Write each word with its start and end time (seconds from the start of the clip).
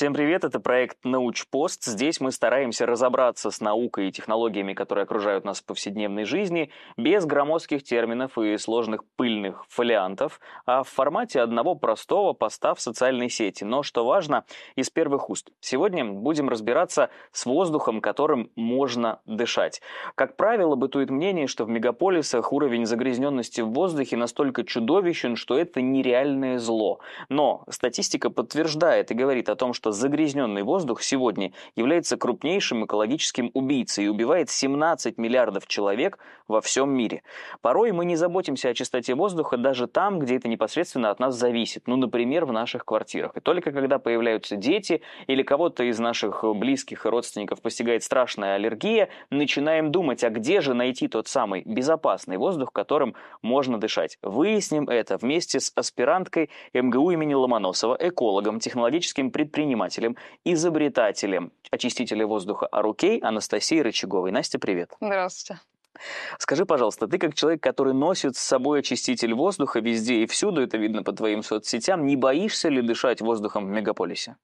Всем 0.00 0.14
привет, 0.14 0.44
это 0.44 0.60
проект 0.60 0.96
«Научпост». 1.04 1.84
Здесь 1.84 2.22
мы 2.22 2.32
стараемся 2.32 2.86
разобраться 2.86 3.50
с 3.50 3.60
наукой 3.60 4.08
и 4.08 4.12
технологиями, 4.12 4.72
которые 4.72 5.02
окружают 5.02 5.44
нас 5.44 5.60
в 5.60 5.66
повседневной 5.66 6.24
жизни, 6.24 6.70
без 6.96 7.26
громоздких 7.26 7.82
терминов 7.82 8.38
и 8.38 8.56
сложных 8.56 9.04
пыльных 9.16 9.66
фолиантов, 9.68 10.40
а 10.64 10.84
в 10.84 10.88
формате 10.88 11.42
одного 11.42 11.74
простого 11.74 12.32
поста 12.32 12.72
в 12.72 12.80
социальной 12.80 13.28
сети. 13.28 13.64
Но, 13.64 13.82
что 13.82 14.06
важно, 14.06 14.46
из 14.74 14.88
первых 14.88 15.28
уст. 15.28 15.50
Сегодня 15.60 16.06
будем 16.06 16.48
разбираться 16.48 17.10
с 17.32 17.44
воздухом, 17.44 18.00
которым 18.00 18.50
можно 18.56 19.20
дышать. 19.26 19.82
Как 20.14 20.34
правило, 20.38 20.76
бытует 20.76 21.10
мнение, 21.10 21.46
что 21.46 21.66
в 21.66 21.68
мегаполисах 21.68 22.54
уровень 22.54 22.86
загрязненности 22.86 23.60
в 23.60 23.68
воздухе 23.68 24.16
настолько 24.16 24.64
чудовищен, 24.64 25.36
что 25.36 25.58
это 25.58 25.82
нереальное 25.82 26.58
зло. 26.58 27.00
Но 27.28 27.64
статистика 27.68 28.30
подтверждает 28.30 29.10
и 29.10 29.14
говорит 29.14 29.50
о 29.50 29.56
том, 29.56 29.74
что 29.74 29.89
загрязненный 29.92 30.62
воздух 30.62 31.02
сегодня 31.02 31.52
является 31.76 32.16
крупнейшим 32.16 32.84
экологическим 32.84 33.50
убийцей 33.54 34.06
и 34.06 34.08
убивает 34.08 34.50
17 34.50 35.18
миллиардов 35.18 35.66
человек 35.66 36.18
во 36.48 36.60
всем 36.60 36.90
мире. 36.90 37.22
Порой 37.62 37.92
мы 37.92 38.04
не 38.04 38.16
заботимся 38.16 38.68
о 38.68 38.74
чистоте 38.74 39.14
воздуха 39.14 39.56
даже 39.56 39.86
там, 39.86 40.18
где 40.18 40.36
это 40.36 40.48
непосредственно 40.48 41.10
от 41.10 41.20
нас 41.20 41.34
зависит, 41.36 41.86
ну, 41.86 41.96
например, 41.96 42.44
в 42.44 42.52
наших 42.52 42.84
квартирах. 42.84 43.36
И 43.36 43.40
только 43.40 43.72
когда 43.72 43.98
появляются 43.98 44.56
дети 44.56 45.02
или 45.26 45.42
кого-то 45.42 45.84
из 45.84 45.98
наших 45.98 46.44
близких 46.56 47.06
и 47.06 47.08
родственников 47.08 47.62
постигает 47.62 48.02
страшная 48.02 48.56
аллергия, 48.56 49.08
начинаем 49.30 49.92
думать, 49.92 50.24
а 50.24 50.30
где 50.30 50.60
же 50.60 50.74
найти 50.74 51.08
тот 51.08 51.28
самый 51.28 51.62
безопасный 51.64 52.36
воздух, 52.36 52.72
которым 52.72 53.14
можно 53.42 53.78
дышать. 53.78 54.18
Выясним 54.22 54.88
это 54.88 55.16
вместе 55.16 55.60
с 55.60 55.72
аспиранткой 55.74 56.50
МГУ 56.74 57.10
имени 57.12 57.34
Ломоносова, 57.34 57.96
экологом, 58.00 58.60
технологическим 58.60 59.30
предпринимателем, 59.30 59.79
изобретателем 60.44 61.52
очистителя 61.70 62.26
воздуха 62.26 62.66
Арукей 62.66 63.18
Анастасией 63.18 63.82
Рычаговой. 63.82 64.32
Настя, 64.32 64.58
привет. 64.58 64.92
Здравствуйте. 65.00 65.60
Скажи, 66.38 66.66
пожалуйста, 66.66 67.06
ты 67.08 67.18
как 67.18 67.34
человек, 67.34 67.62
который 67.62 67.94
носит 67.94 68.36
с 68.36 68.40
собой 68.40 68.80
очиститель 68.80 69.34
воздуха 69.34 69.80
везде 69.80 70.22
и 70.22 70.26
всюду, 70.26 70.62
это 70.62 70.78
видно 70.78 71.02
по 71.02 71.12
твоим 71.12 71.42
соцсетям, 71.42 72.06
не 72.06 72.16
боишься 72.16 72.68
ли 72.68 72.80
дышать 72.80 73.20
воздухом 73.20 73.66
в 73.66 73.70
мегаполисе? 73.70 74.36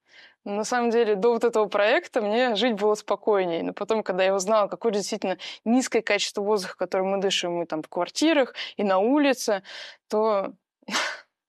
На 0.45 0.65
самом 0.65 0.91
деле, 0.91 1.17
до 1.17 1.33
вот 1.33 1.43
этого 1.43 1.67
проекта 1.67 2.21
мне 2.21 2.55
жить 2.55 2.75
было 2.75 2.95
спокойнее. 2.95 3.65
Но 3.65 3.73
потом, 3.73 4.05
когда 4.05 4.23
я 4.23 4.35
узнала, 4.35 4.69
какое 4.69 4.93
действительно 4.93 5.39
низкое 5.65 6.03
качество 6.03 6.41
воздуха, 6.41 6.77
которым 6.77 7.09
мы 7.09 7.21
дышим 7.21 7.53
мы 7.55 7.67
там 7.67 7.83
в 7.83 7.89
квартирах 7.89 8.55
и 8.77 8.85
на 8.85 8.99
улице, 8.99 9.65
то 10.09 10.53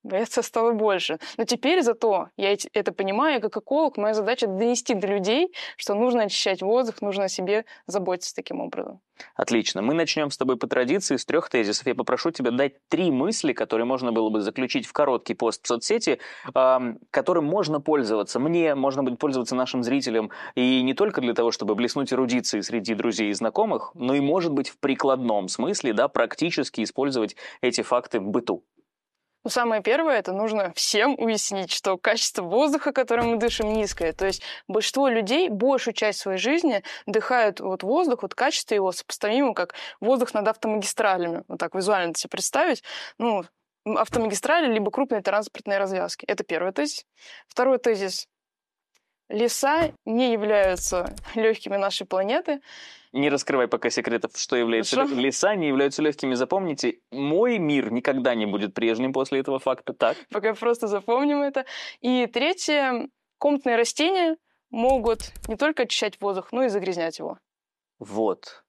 бояться 0.08 0.41
стало 0.41 0.72
больше. 0.73 1.19
Но 1.38 1.44
теперь 1.44 1.81
зато 1.81 2.30
я 2.38 2.55
это 2.73 2.91
понимаю, 2.91 3.41
как 3.41 3.58
эколог, 3.58 3.97
моя 3.97 4.13
задача 4.13 4.47
донести 4.47 4.94
до 4.94 5.08
людей, 5.08 5.53
что 5.75 5.94
нужно 5.94 6.23
очищать 6.23 6.61
воздух, 6.61 7.02
нужно 7.02 7.25
о 7.25 7.30
себе 7.30 7.66
заботиться 7.86 8.33
таким 8.35 8.61
образом. 8.61 9.00
Отлично. 9.35 9.81
Мы 9.81 9.94
начнем 9.94 10.31
с 10.31 10.38
тобой 10.38 10.58
по 10.58 10.67
традиции 10.67 11.16
с 11.16 11.25
трех 11.25 11.50
тезисов. 11.50 11.88
Я 11.88 11.95
попрошу 11.95 12.31
тебя 12.31 12.52
дать 12.52 12.88
три 12.88 13.11
мысли, 13.11 13.53
которые 13.53 13.85
можно 13.85 14.11
было 14.11 14.30
бы 14.30 14.41
заключить 14.41 14.85
в 14.85 14.94
короткий 14.94 15.33
пост 15.33 15.63
в 15.63 15.67
соцсети, 15.67 16.19
э, 16.53 16.80
которым 17.11 17.45
можно 17.45 17.80
пользоваться 17.80 18.39
мне, 18.39 18.75
можно 18.75 19.03
будет 19.03 19.19
пользоваться 19.19 19.55
нашим 19.55 19.83
зрителям, 19.83 20.31
и 20.55 20.81
не 20.83 20.94
только 20.94 21.22
для 21.22 21.33
того, 21.33 21.52
чтобы 21.52 21.75
блеснуть 21.75 22.13
эрудицией 22.13 22.63
среди 22.63 22.94
друзей 22.94 23.30
и 23.30 23.33
знакомых, 23.33 23.91
но 23.95 24.13
и, 24.13 24.19
может 24.19 24.52
быть, 24.52 24.69
в 24.69 24.78
прикладном 24.78 25.47
смысле, 25.47 25.94
да, 25.94 26.08
практически 26.08 26.83
использовать 26.83 27.35
эти 27.61 27.81
факты 27.81 28.19
в 28.19 28.28
быту. 28.28 28.63
Ну, 29.44 29.50
самое 29.50 29.81
первое, 29.81 30.20
это 30.20 30.34
нужно 30.34 30.74
всем 30.74 31.16
уяснить, 31.18 31.72
что 31.72 31.98
качество 31.98 32.44
воздуха, 32.44 32.92
которым 32.92 33.30
мы 33.31 33.38
дышим, 33.38 33.72
низкое. 33.72 34.12
То 34.14 34.25
есть 34.25 34.42
большинство 34.68 35.08
людей 35.08 35.50
большую 35.50 35.94
часть 35.94 36.20
своей 36.20 36.38
жизни 36.38 36.84
дыхают 37.06 37.59
вот 37.59 37.84
воздух, 37.84 38.24
вот 38.24 38.36
качество 38.36 38.76
его 38.76 38.92
сопоставимо, 38.92 39.53
как 39.53 39.74
воздух 40.02 40.34
над 40.34 40.47
автомагистралями. 40.47 41.44
Вот 41.47 41.59
так 41.59 41.76
визуально 41.76 42.14
себе 42.16 42.30
представить. 42.30 42.84
Ну, 43.18 43.46
автомагистрали, 43.86 44.72
либо 44.72 44.92
крупные 44.92 45.22
транспортные 45.22 45.78
развязки. 45.78 46.26
Это 46.26 46.44
первый 46.44 46.74
тезис. 46.74 47.06
Второй 47.47 47.78
тезис. 47.78 48.28
Леса 49.30 49.92
не 50.06 50.32
являются 50.32 51.14
легкими 51.36 51.76
нашей 51.78 52.08
планеты. 52.08 52.62
Не 53.12 53.30
раскрывай 53.30 53.68
пока 53.68 53.90
секретов, 53.90 54.32
что 54.38 54.56
является 54.56 54.96
Хорошо. 54.96 55.16
леса, 55.16 55.56
не 55.56 55.68
являются 55.68 56.02
легкими. 56.02 56.34
Запомните, 56.34 57.00
мой 57.12 57.58
мир 57.58 57.92
никогда 57.92 58.36
не 58.36 58.46
будет 58.46 58.74
прежним 58.74 59.14
после 59.14 59.40
этого 59.40 59.60
факта. 59.60 59.94
Так? 59.94 60.18
Пока 60.32 60.54
просто 60.54 60.88
запомним 60.88 61.42
это. 61.42 61.66
И 62.02 62.28
третье, 62.28 63.10
комнатные 63.38 63.76
растения 63.76 64.38
могут 64.70 65.32
не 65.48 65.56
только 65.56 65.84
очищать 65.84 66.20
воздух, 66.22 66.52
но 66.52 66.64
и 66.64 66.70
загрязнять 66.70 67.20
его. 67.20 67.40
Вот. 68.00 68.64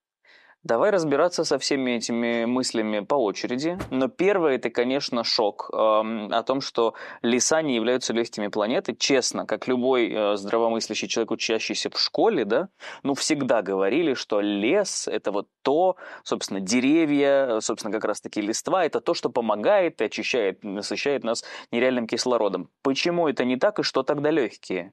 Давай 0.69 0.91
разбираться 0.91 1.45
со 1.45 1.59
всеми 1.59 1.93
этими 1.93 2.45
мыслями 2.45 3.01
по 3.01 3.15
очереди. 3.15 3.79
Но 3.91 4.09
первое 4.09 4.56
это, 4.56 4.69
конечно, 4.69 5.25
шок 5.25 5.71
э, 5.73 5.77
о 5.77 6.43
том, 6.43 6.61
что 6.61 6.93
леса 7.23 7.62
не 7.62 7.75
являются 7.75 8.12
легкими 8.12 8.49
планеты. 8.49 8.95
Честно, 8.95 9.47
как 9.47 9.67
любой 9.67 10.12
э, 10.12 10.37
здравомыслящий 10.37 11.09
человек, 11.09 11.31
учащийся 11.31 11.89
в 11.89 11.99
школе, 11.99 12.45
да, 12.45 12.69
ну 13.03 13.15
всегда 13.15 13.62
говорили, 13.62 14.12
что 14.12 14.43
лес 14.43 15.09
это 15.09 15.33
вот 15.33 15.49
то, 15.62 15.97
собственно, 16.23 16.61
деревья, 16.61 17.61
собственно, 17.61 17.91
как 17.91 18.05
раз-таки 18.05 18.43
листва, 18.43 18.84
это 18.84 19.01
то, 19.01 19.15
что 19.15 19.31
помогает 19.31 20.03
и 20.03 20.05
очищает, 20.05 20.62
насыщает 20.65 21.25
нас 21.25 21.45
нереальным 21.73 22.07
кислородом. 22.07 22.69
Почему 22.83 23.27
это 23.27 23.47
не 23.47 23.57
так 23.57 23.78
и 23.78 23.83
что 23.83 24.03
тогда 24.03 24.31
легкие? 24.31 24.93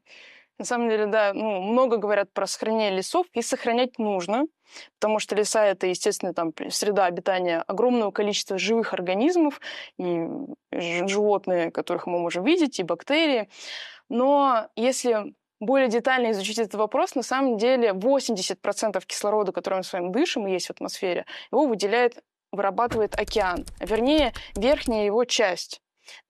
На 0.58 0.64
самом 0.64 0.90
деле, 0.90 1.08
да, 1.08 1.34
ну, 1.34 1.62
много 1.62 1.98
говорят 1.98 2.32
про 2.32 2.48
сохранение 2.48 2.92
лесов, 2.92 3.28
и 3.34 3.42
сохранять 3.42 4.00
нужно, 4.00 4.46
потому 5.00 5.20
что 5.20 5.36
леса— 5.36 5.66
это, 5.66 5.88
естественно, 5.88 6.34
там 6.34 6.54
среда 6.70 7.06
обитания 7.06 7.62
огромного 7.68 8.12
количества 8.12 8.58
живых 8.58 8.94
организмов, 8.94 9.60
и 9.98 10.28
животные, 10.72 11.72
которых 11.72 12.08
мы 12.08 12.20
можем 12.20 12.46
видеть, 12.46 12.80
и 12.80 12.84
бактерии. 12.84 13.50
Но 14.08 14.70
если 14.78 15.34
более 15.60 15.90
детально 15.90 16.32
изучить 16.32 16.60
этот 16.60 16.76
вопрос, 16.76 17.16
на 17.16 17.24
самом 17.24 17.58
деле 17.58 17.90
80% 17.90 19.04
кислорода, 19.06 19.52
который 19.52 19.76
мы 19.76 19.84
с 19.84 19.92
вами 19.92 20.12
дышим 20.12 20.48
и 20.48 20.52
есть 20.52 20.68
в 20.68 20.72
атмосфере, 20.72 21.26
его 21.52 21.68
выделяет, 21.68 22.24
вырабатывает 22.52 23.20
океан, 23.20 23.66
вернее, 23.80 24.34
верхняя 24.56 25.06
его 25.06 25.26
часть. 25.26 25.82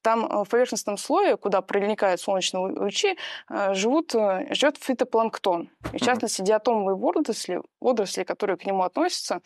Там 0.01 0.25
э, 0.25 0.43
в 0.43 0.49
поверхностном 0.49 0.97
слое, 0.97 1.37
куда 1.37 1.61
проникают 1.61 2.21
солнечные 2.21 2.67
лучи, 2.67 3.17
э, 3.49 3.73
живут, 3.73 4.13
э, 4.15 4.47
живет 4.53 4.77
фитопланктон. 4.77 5.69
И 5.93 5.97
в 5.97 6.01
частности, 6.01 6.41
диатомовые 6.41 6.95
водоросли, 6.95 7.61
водоросли, 7.79 8.23
которые 8.23 8.57
к 8.57 8.65
нему 8.65 8.83
относятся, 8.83 9.41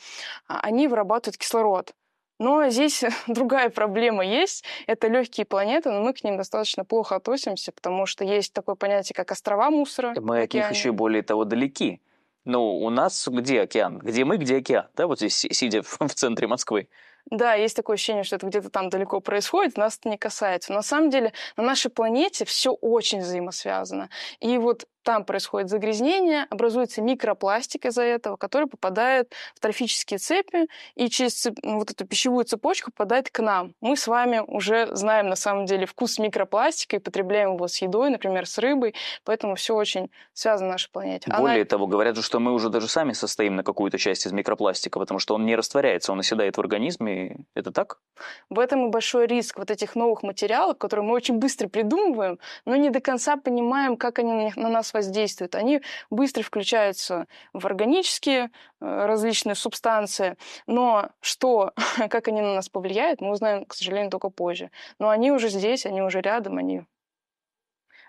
а, 0.47 0.59
они 0.61 0.87
вырабатывают 0.87 1.37
кислород. 1.37 1.93
Но 2.39 2.69
здесь 2.69 3.03
другая 3.27 3.69
проблема 3.69 4.25
есть. 4.25 4.63
Это 4.87 5.07
легкие 5.07 5.45
планеты, 5.45 5.91
но 5.91 6.01
мы 6.01 6.13
к 6.13 6.23
ним 6.23 6.37
достаточно 6.37 6.85
плохо 6.85 7.15
относимся, 7.15 7.71
потому 7.71 8.05
что 8.05 8.23
есть 8.23 8.53
такое 8.53 8.75
понятие, 8.75 9.13
как 9.15 9.31
острова 9.31 9.69
мусора. 9.69 10.15
Мы 10.19 10.43
от 10.43 10.53
них 10.53 10.69
еще 10.71 10.91
более 10.91 11.21
того 11.21 11.43
далеки. 11.43 12.01
Ну, 12.45 12.79
у 12.79 12.89
нас 12.89 13.27
где 13.27 13.61
океан? 13.61 13.99
Где 13.99 14.23
мы, 14.25 14.37
где 14.37 14.57
океан? 14.57 14.87
Да, 14.95 15.07
вот 15.07 15.19
здесь, 15.19 15.45
сидя 15.51 15.81
в 15.99 16.13
центре 16.15 16.47
Москвы. 16.47 16.87
Да, 17.29 17.53
есть 17.53 17.75
такое 17.75 17.95
ощущение, 17.95 18.23
что 18.23 18.35
это 18.35 18.47
где-то 18.47 18.69
там 18.69 18.89
далеко 18.89 19.19
происходит, 19.19 19.77
нас 19.77 19.97
это 19.97 20.09
не 20.09 20.17
касается. 20.17 20.71
Но 20.71 20.77
на 20.77 20.83
самом 20.83 21.09
деле 21.09 21.33
на 21.57 21.63
нашей 21.63 21.91
планете 21.91 22.45
все 22.45 22.71
очень 22.71 23.19
взаимосвязано. 23.19 24.09
И 24.39 24.57
вот 24.57 24.85
там 25.03 25.23
происходит 25.25 25.69
загрязнение, 25.69 26.45
образуется 26.49 27.01
микропластик 27.01 27.85
из-за 27.85 28.03
этого, 28.03 28.35
который 28.35 28.67
попадает 28.67 29.33
в 29.55 29.59
трофические 29.59 30.19
цепи 30.19 30.67
и 30.95 31.09
через. 31.09 31.47
Ну, 31.63 31.79
вот 31.79 31.91
эту 31.91 32.05
пищевую 32.05 32.45
цепочку 32.45 32.91
попадает 32.91 33.29
к 33.29 33.39
нам. 33.39 33.73
Мы 33.81 33.95
с 33.95 34.07
вами 34.07 34.43
уже 34.45 34.93
знаем 34.95 35.29
на 35.29 35.35
самом 35.35 35.65
деле 35.65 35.85
вкус 35.85 36.19
микропластика 36.19 36.97
и 36.97 36.99
потребляем 36.99 37.55
его 37.55 37.67
с 37.67 37.81
едой, 37.81 38.09
например, 38.09 38.45
с 38.45 38.57
рыбой, 38.57 38.93
поэтому 39.23 39.55
все 39.55 39.73
очень 39.75 40.11
связано 40.33 40.67
на 40.67 40.73
нашей 40.73 40.91
планете. 40.91 41.31
Более 41.31 41.61
Она... 41.61 41.65
того, 41.65 41.87
говорят, 41.87 42.17
что 42.23 42.39
мы 42.39 42.53
уже 42.53 42.69
даже 42.69 42.87
сами 42.87 43.13
состоим 43.13 43.55
на 43.55 43.63
какую-то 43.63 43.97
часть 43.97 44.27
из 44.27 44.31
микропластика, 44.31 44.99
потому 44.99 45.19
что 45.19 45.33
он 45.35 45.45
не 45.45 45.55
растворяется, 45.55 46.11
он 46.11 46.19
оседает 46.19 46.57
в 46.57 46.59
организме. 46.59 47.18
Это 47.53 47.71
так? 47.71 47.99
В 48.49 48.59
этом 48.59 48.87
и 48.87 48.89
большой 48.89 49.27
риск 49.27 49.57
вот 49.57 49.71
этих 49.71 49.95
новых 49.95 50.23
материалов, 50.23 50.77
которые 50.77 51.05
мы 51.05 51.13
очень 51.13 51.37
быстро 51.37 51.67
придумываем, 51.67 52.39
но 52.65 52.75
не 52.75 52.89
до 52.89 52.99
конца 52.99 53.37
понимаем, 53.37 53.97
как 53.97 54.19
они 54.19 54.51
на 54.55 54.69
нас 54.69 54.93
воздействуют. 54.93 55.55
Они 55.55 55.81
быстро 56.09 56.43
включаются 56.43 57.27
в 57.53 57.65
органические 57.65 58.51
э, 58.81 59.05
различные 59.05 59.55
субстанции, 59.55 60.37
но 60.67 61.09
что, 61.21 61.73
как 62.09 62.27
они 62.27 62.41
на 62.41 62.55
нас 62.55 62.69
повлияют, 62.69 63.21
мы 63.21 63.31
узнаем, 63.31 63.65
к 63.65 63.73
сожалению, 63.73 64.11
только 64.11 64.29
позже. 64.29 64.71
Но 64.99 65.09
они 65.09 65.31
уже 65.31 65.49
здесь, 65.49 65.85
они 65.85 66.01
уже 66.01 66.21
рядом, 66.21 66.57
они 66.57 66.83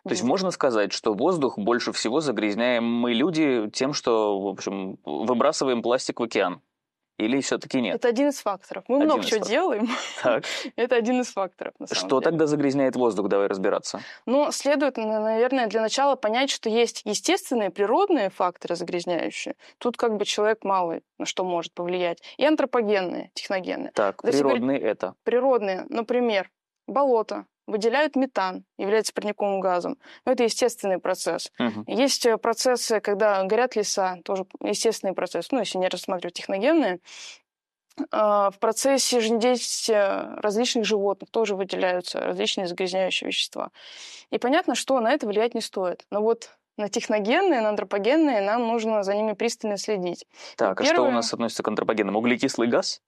то 0.05 0.13
есть 0.13 0.23
можно 0.23 0.51
сказать, 0.51 0.93
что 0.93 1.13
воздух 1.13 1.59
больше 1.59 1.93
всего 1.93 2.21
загрязняем 2.21 2.85
мы 2.85 3.13
люди 3.13 3.69
тем, 3.73 3.93
что, 3.93 4.41
в 4.41 4.47
общем, 4.49 4.99
выбрасываем 5.05 5.83
пластик 5.83 6.21
в 6.21 6.23
океан. 6.23 6.63
Или 7.21 7.41
все-таки 7.41 7.81
нет? 7.81 7.97
Это 7.97 8.09
один 8.09 8.29
из 8.29 8.41
факторов. 8.41 8.85
Мы 8.89 8.97
один 8.97 9.07
много 9.07 9.25
чего 9.25 9.41
факторов. 9.41 9.49
делаем. 9.49 9.89
Так. 10.23 10.45
Это 10.77 10.97
один 10.97 11.21
из 11.21 11.29
факторов. 11.29 11.75
На 11.79 11.87
самом 11.87 11.99
что 11.99 12.21
деле. 12.21 12.31
тогда 12.31 12.47
загрязняет 12.47 12.97
воздух? 12.97 13.29
Давай 13.29 13.47
разбираться. 13.47 14.01
Ну, 14.27 14.51
следует, 14.53 14.97
наверное, 14.97 15.67
для 15.67 15.83
начала 15.83 16.17
понять, 16.17 16.51
что 16.51 16.71
есть 16.71 17.03
естественные, 17.05 17.71
природные 17.71 18.31
факторы 18.31 18.75
загрязняющие. 18.75 19.55
Тут 19.79 19.97
как 19.97 20.17
бы 20.17 20.25
человек 20.25 20.65
малый 20.65 21.03
на 21.19 21.27
что 21.27 21.45
может 21.45 21.75
повлиять. 21.75 22.23
И 22.39 22.45
антропогенные, 22.45 23.31
техногенные. 23.35 23.93
Так, 23.93 24.23
природные 24.23 24.79
говорить, 24.79 24.83
это? 24.83 25.15
Природные. 25.23 25.87
Например, 25.91 26.51
болото, 26.87 27.45
выделяют 27.71 28.17
метан, 28.17 28.65
является 28.79 29.13
парниковым 29.13 29.61
газом. 29.61 29.97
Но 30.25 30.33
это 30.33 30.45
естественный 30.45 30.99
процесс. 30.99 31.51
Угу. 31.59 31.85
Есть 31.87 32.27
э, 32.27 32.37
процессы, 32.39 33.01
когда 33.01 33.43
горят 33.45 33.77
леса, 33.77 34.19
тоже 34.25 34.47
естественный 34.63 35.15
процесс, 35.15 35.51
ну, 35.51 35.61
если 35.61 35.79
не 35.79 35.89
рассматривать 35.89 36.35
техногенные. 36.35 37.01
А, 38.11 38.51
в 38.51 38.59
процессе 38.59 39.21
жизнедеятельности 39.21 40.41
различных 40.41 40.85
животных 40.85 41.31
тоже 41.31 41.57
выделяются 41.57 42.21
различные 42.21 42.67
загрязняющие 42.67 43.29
вещества. 43.29 43.71
И 44.31 44.39
понятно, 44.39 44.75
что 44.75 44.99
на 45.01 45.13
это 45.13 45.27
влиять 45.27 45.55
не 45.55 45.61
стоит. 45.61 46.07
Но 46.11 46.23
вот 46.23 46.51
на 46.77 46.89
техногенные, 46.89 47.61
на 47.61 47.71
антропогенные 47.71 48.41
нам 48.41 48.67
нужно 48.67 49.03
за 49.03 49.15
ними 49.15 49.33
пристально 49.33 49.77
следить. 49.77 50.27
Так, 50.57 50.79
Первое... 50.79 50.93
а 50.93 50.95
что 50.95 51.03
у 51.05 51.11
нас 51.11 51.33
относится 51.33 51.63
к 51.63 51.69
антропогенным? 51.69 52.17
Углекислый 52.17 52.69
газ? 52.69 53.03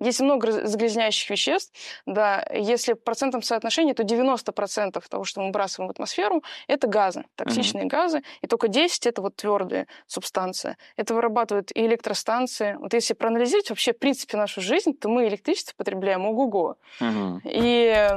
Есть 0.00 0.20
много 0.20 0.66
загрязняющих 0.66 1.30
веществ. 1.30 1.72
Да, 2.06 2.46
если 2.52 2.94
в 2.94 3.02
процентном 3.02 3.42
соотношении, 3.42 3.92
то 3.92 4.02
90% 4.02 5.02
того, 5.08 5.24
что 5.24 5.40
мы 5.40 5.46
выбрасываем 5.46 5.88
в 5.88 5.90
атмосферу, 5.90 6.42
это 6.66 6.86
газы, 6.86 7.24
токсичные 7.36 7.84
mm-hmm. 7.84 7.88
газы, 7.88 8.22
и 8.42 8.46
только 8.46 8.68
10 8.68 9.06
это 9.06 9.22
вот 9.22 9.36
твердые 9.36 9.86
субстанции. 10.06 10.76
Это 10.96 11.14
вырабатывают 11.14 11.70
и 11.74 11.86
электростанции. 11.86 12.76
Вот 12.80 12.94
если 12.94 13.14
проанализировать 13.14 13.70
вообще 13.70 13.92
в 13.92 13.98
принципе 13.98 14.36
нашу 14.36 14.60
жизнь, 14.60 14.94
то 14.94 15.08
мы 15.08 15.28
электричество 15.28 15.74
потребляем 15.76 16.26
ого-го. 16.26 16.76
Mm-hmm. 17.00 17.40
И 17.44 18.08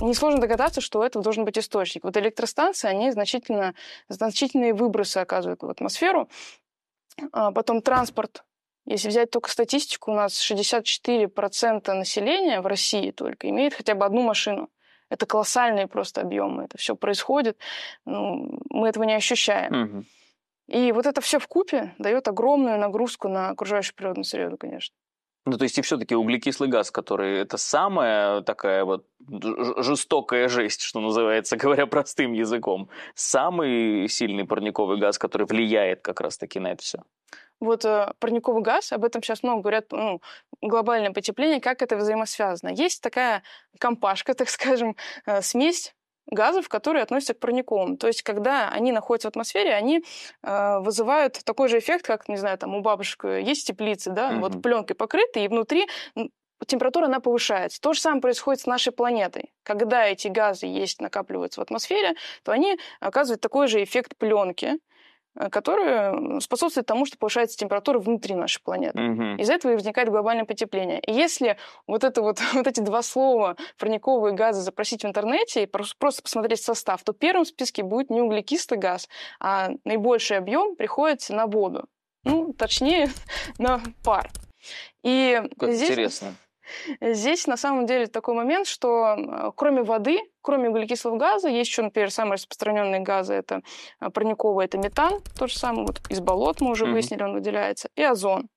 несложно 0.00 0.40
догадаться, 0.40 0.80
что 0.80 1.04
это 1.04 1.20
должен 1.20 1.44
быть 1.44 1.58
источник. 1.58 2.04
Вот 2.04 2.16
электростанции, 2.16 2.88
они 2.88 3.10
значительно, 3.10 3.74
значительные 4.08 4.74
выбросы 4.74 5.18
оказывают 5.18 5.62
в 5.62 5.68
атмосферу. 5.68 6.28
А 7.32 7.50
потом 7.50 7.82
транспорт 7.82 8.44
если 8.88 9.08
взять 9.08 9.30
только 9.30 9.50
статистику, 9.50 10.12
у 10.12 10.14
нас 10.14 10.50
64% 10.50 11.92
населения 11.92 12.60
в 12.60 12.66
России 12.66 13.10
только 13.10 13.48
имеет 13.50 13.74
хотя 13.74 13.94
бы 13.94 14.06
одну 14.06 14.22
машину. 14.22 14.70
Это 15.10 15.26
колоссальные 15.26 15.86
просто 15.86 16.22
объемы. 16.22 16.64
Это 16.64 16.78
все 16.78 16.96
происходит. 16.96 17.58
Ну, 18.04 18.58
мы 18.70 18.88
этого 18.88 19.04
не 19.04 19.14
ощущаем. 19.14 19.82
Угу. 19.82 20.04
И 20.68 20.92
вот 20.92 21.06
это 21.06 21.20
все 21.20 21.38
в 21.38 21.46
купе 21.48 21.94
дает 21.98 22.28
огромную 22.28 22.78
нагрузку 22.78 23.28
на 23.28 23.50
окружающую 23.50 23.94
природную 23.94 24.24
среду, 24.24 24.56
конечно. 24.58 24.94
Ну, 25.46 25.56
то 25.56 25.62
есть 25.62 25.78
и 25.78 25.82
все-таки 25.82 26.14
углекислый 26.14 26.68
газ, 26.68 26.90
который 26.90 27.38
это 27.38 27.56
самая 27.56 28.42
такая 28.42 28.84
вот 28.84 29.06
жестокая 29.78 30.48
жесть, 30.48 30.82
что 30.82 31.00
называется, 31.00 31.56
говоря 31.62 31.86
простым 31.86 32.34
языком, 32.34 32.90
самый 33.14 34.08
сильный 34.08 34.44
парниковый 34.44 34.98
газ, 34.98 35.18
который 35.18 35.46
влияет 35.46 36.02
как 36.02 36.20
раз-таки 36.20 36.60
на 36.60 36.72
это 36.72 36.82
все. 36.82 37.02
Вот 37.60 37.84
э, 37.84 38.12
парниковый 38.20 38.62
газ, 38.62 38.92
об 38.92 39.04
этом 39.04 39.22
сейчас 39.22 39.42
много 39.42 39.62
говорят, 39.62 39.86
ну, 39.90 40.20
глобальное 40.62 41.12
потепление, 41.12 41.60
как 41.60 41.82
это 41.82 41.96
взаимосвязано. 41.96 42.70
Есть 42.70 43.02
такая 43.02 43.42
компашка, 43.80 44.34
так 44.34 44.48
скажем, 44.48 44.96
э, 45.26 45.42
смесь 45.42 45.94
газов, 46.30 46.68
которые 46.68 47.02
относятся 47.02 47.34
к 47.34 47.40
парниковым. 47.40 47.96
То 47.96 48.06
есть, 48.06 48.22
когда 48.22 48.68
они 48.68 48.92
находятся 48.92 49.28
в 49.28 49.30
атмосфере, 49.30 49.74
они 49.74 50.04
э, 50.42 50.78
вызывают 50.80 51.40
такой 51.44 51.68
же 51.68 51.78
эффект, 51.78 52.06
как, 52.06 52.28
не 52.28 52.36
знаю, 52.36 52.58
там 52.58 52.74
у 52.74 52.80
бабушек 52.80 53.24
есть 53.24 53.66
теплицы, 53.66 54.10
да, 54.10 54.30
mm-hmm. 54.30 54.40
вот 54.40 54.62
пленкой 54.62 54.94
покрыты, 54.94 55.44
и 55.44 55.48
внутри 55.48 55.88
температура 56.66 57.06
она 57.06 57.20
повышается. 57.20 57.80
То 57.80 57.92
же 57.92 58.00
самое 58.00 58.20
происходит 58.20 58.60
с 58.60 58.66
нашей 58.66 58.92
планетой. 58.92 59.52
Когда 59.62 60.06
эти 60.06 60.28
газы 60.28 60.66
есть, 60.66 61.00
накапливаются 61.00 61.60
в 61.60 61.62
атмосфере, 61.62 62.14
то 62.42 62.52
они 62.52 62.78
оказывают 63.00 63.40
такой 63.40 63.68
же 63.68 63.82
эффект 63.82 64.16
пленки, 64.18 64.78
Э, 64.78 64.97
которые 65.50 66.40
способствуют 66.40 66.86
тому, 66.86 67.06
что 67.06 67.16
повышается 67.18 67.56
температура 67.56 67.98
внутри 67.98 68.34
нашей 68.34 68.62
планеты. 68.62 69.00
Угу. 69.00 69.22
Из-за 69.40 69.54
этого 69.54 69.72
и 69.72 69.74
возникает 69.74 70.08
глобальное 70.08 70.44
потепление. 70.44 71.00
И 71.00 71.12
если 71.12 71.56
вот, 71.86 72.04
это 72.04 72.22
вот, 72.22 72.40
вот 72.54 72.66
эти 72.66 72.80
два 72.80 73.02
слова 73.02 73.56
парниковые 73.78 74.34
газы 74.34 74.60
запросить 74.60 75.04
в 75.04 75.06
интернете 75.06 75.64
и 75.64 75.66
просто 75.66 76.22
посмотреть 76.22 76.62
состав, 76.62 77.02
то 77.02 77.12
первым 77.12 77.44
в 77.44 77.48
списке 77.48 77.82
будет 77.82 78.10
не 78.10 78.20
углекислый 78.20 78.78
газ, 78.78 79.08
а 79.40 79.70
наибольший 79.84 80.38
объем 80.38 80.76
приходится 80.76 81.34
на 81.34 81.46
воду. 81.46 81.86
Ну, 82.24 82.52
точнее, 82.52 83.10
на 83.58 83.80
пар. 84.04 84.30
И 85.02 85.40
как 85.58 85.72
здесь... 85.72 85.90
интересно. 85.90 86.34
Здесь 87.00 87.46
на 87.46 87.56
самом 87.56 87.86
деле 87.86 88.06
такой 88.06 88.34
момент, 88.34 88.66
что 88.66 89.16
э, 89.16 89.52
кроме 89.54 89.82
воды, 89.82 90.18
кроме 90.42 90.70
углекислого 90.70 91.16
газа, 91.16 91.48
есть 91.48 91.70
еще, 91.70 91.82
например, 91.82 92.10
самые 92.10 92.34
распространенные 92.34 93.00
газы, 93.00 93.34
это 93.34 93.62
э, 94.00 94.10
парниковый, 94.10 94.66
это 94.66 94.78
метан, 94.78 95.20
то 95.38 95.46
же 95.46 95.58
самое, 95.58 95.86
вот 95.86 96.00
из 96.08 96.20
болот 96.20 96.60
мы 96.60 96.70
уже 96.70 96.84
mm-hmm. 96.84 96.92
выяснили, 96.92 97.22
он 97.22 97.32
выделяется, 97.34 97.88
и 97.96 98.02
озон. 98.02 98.48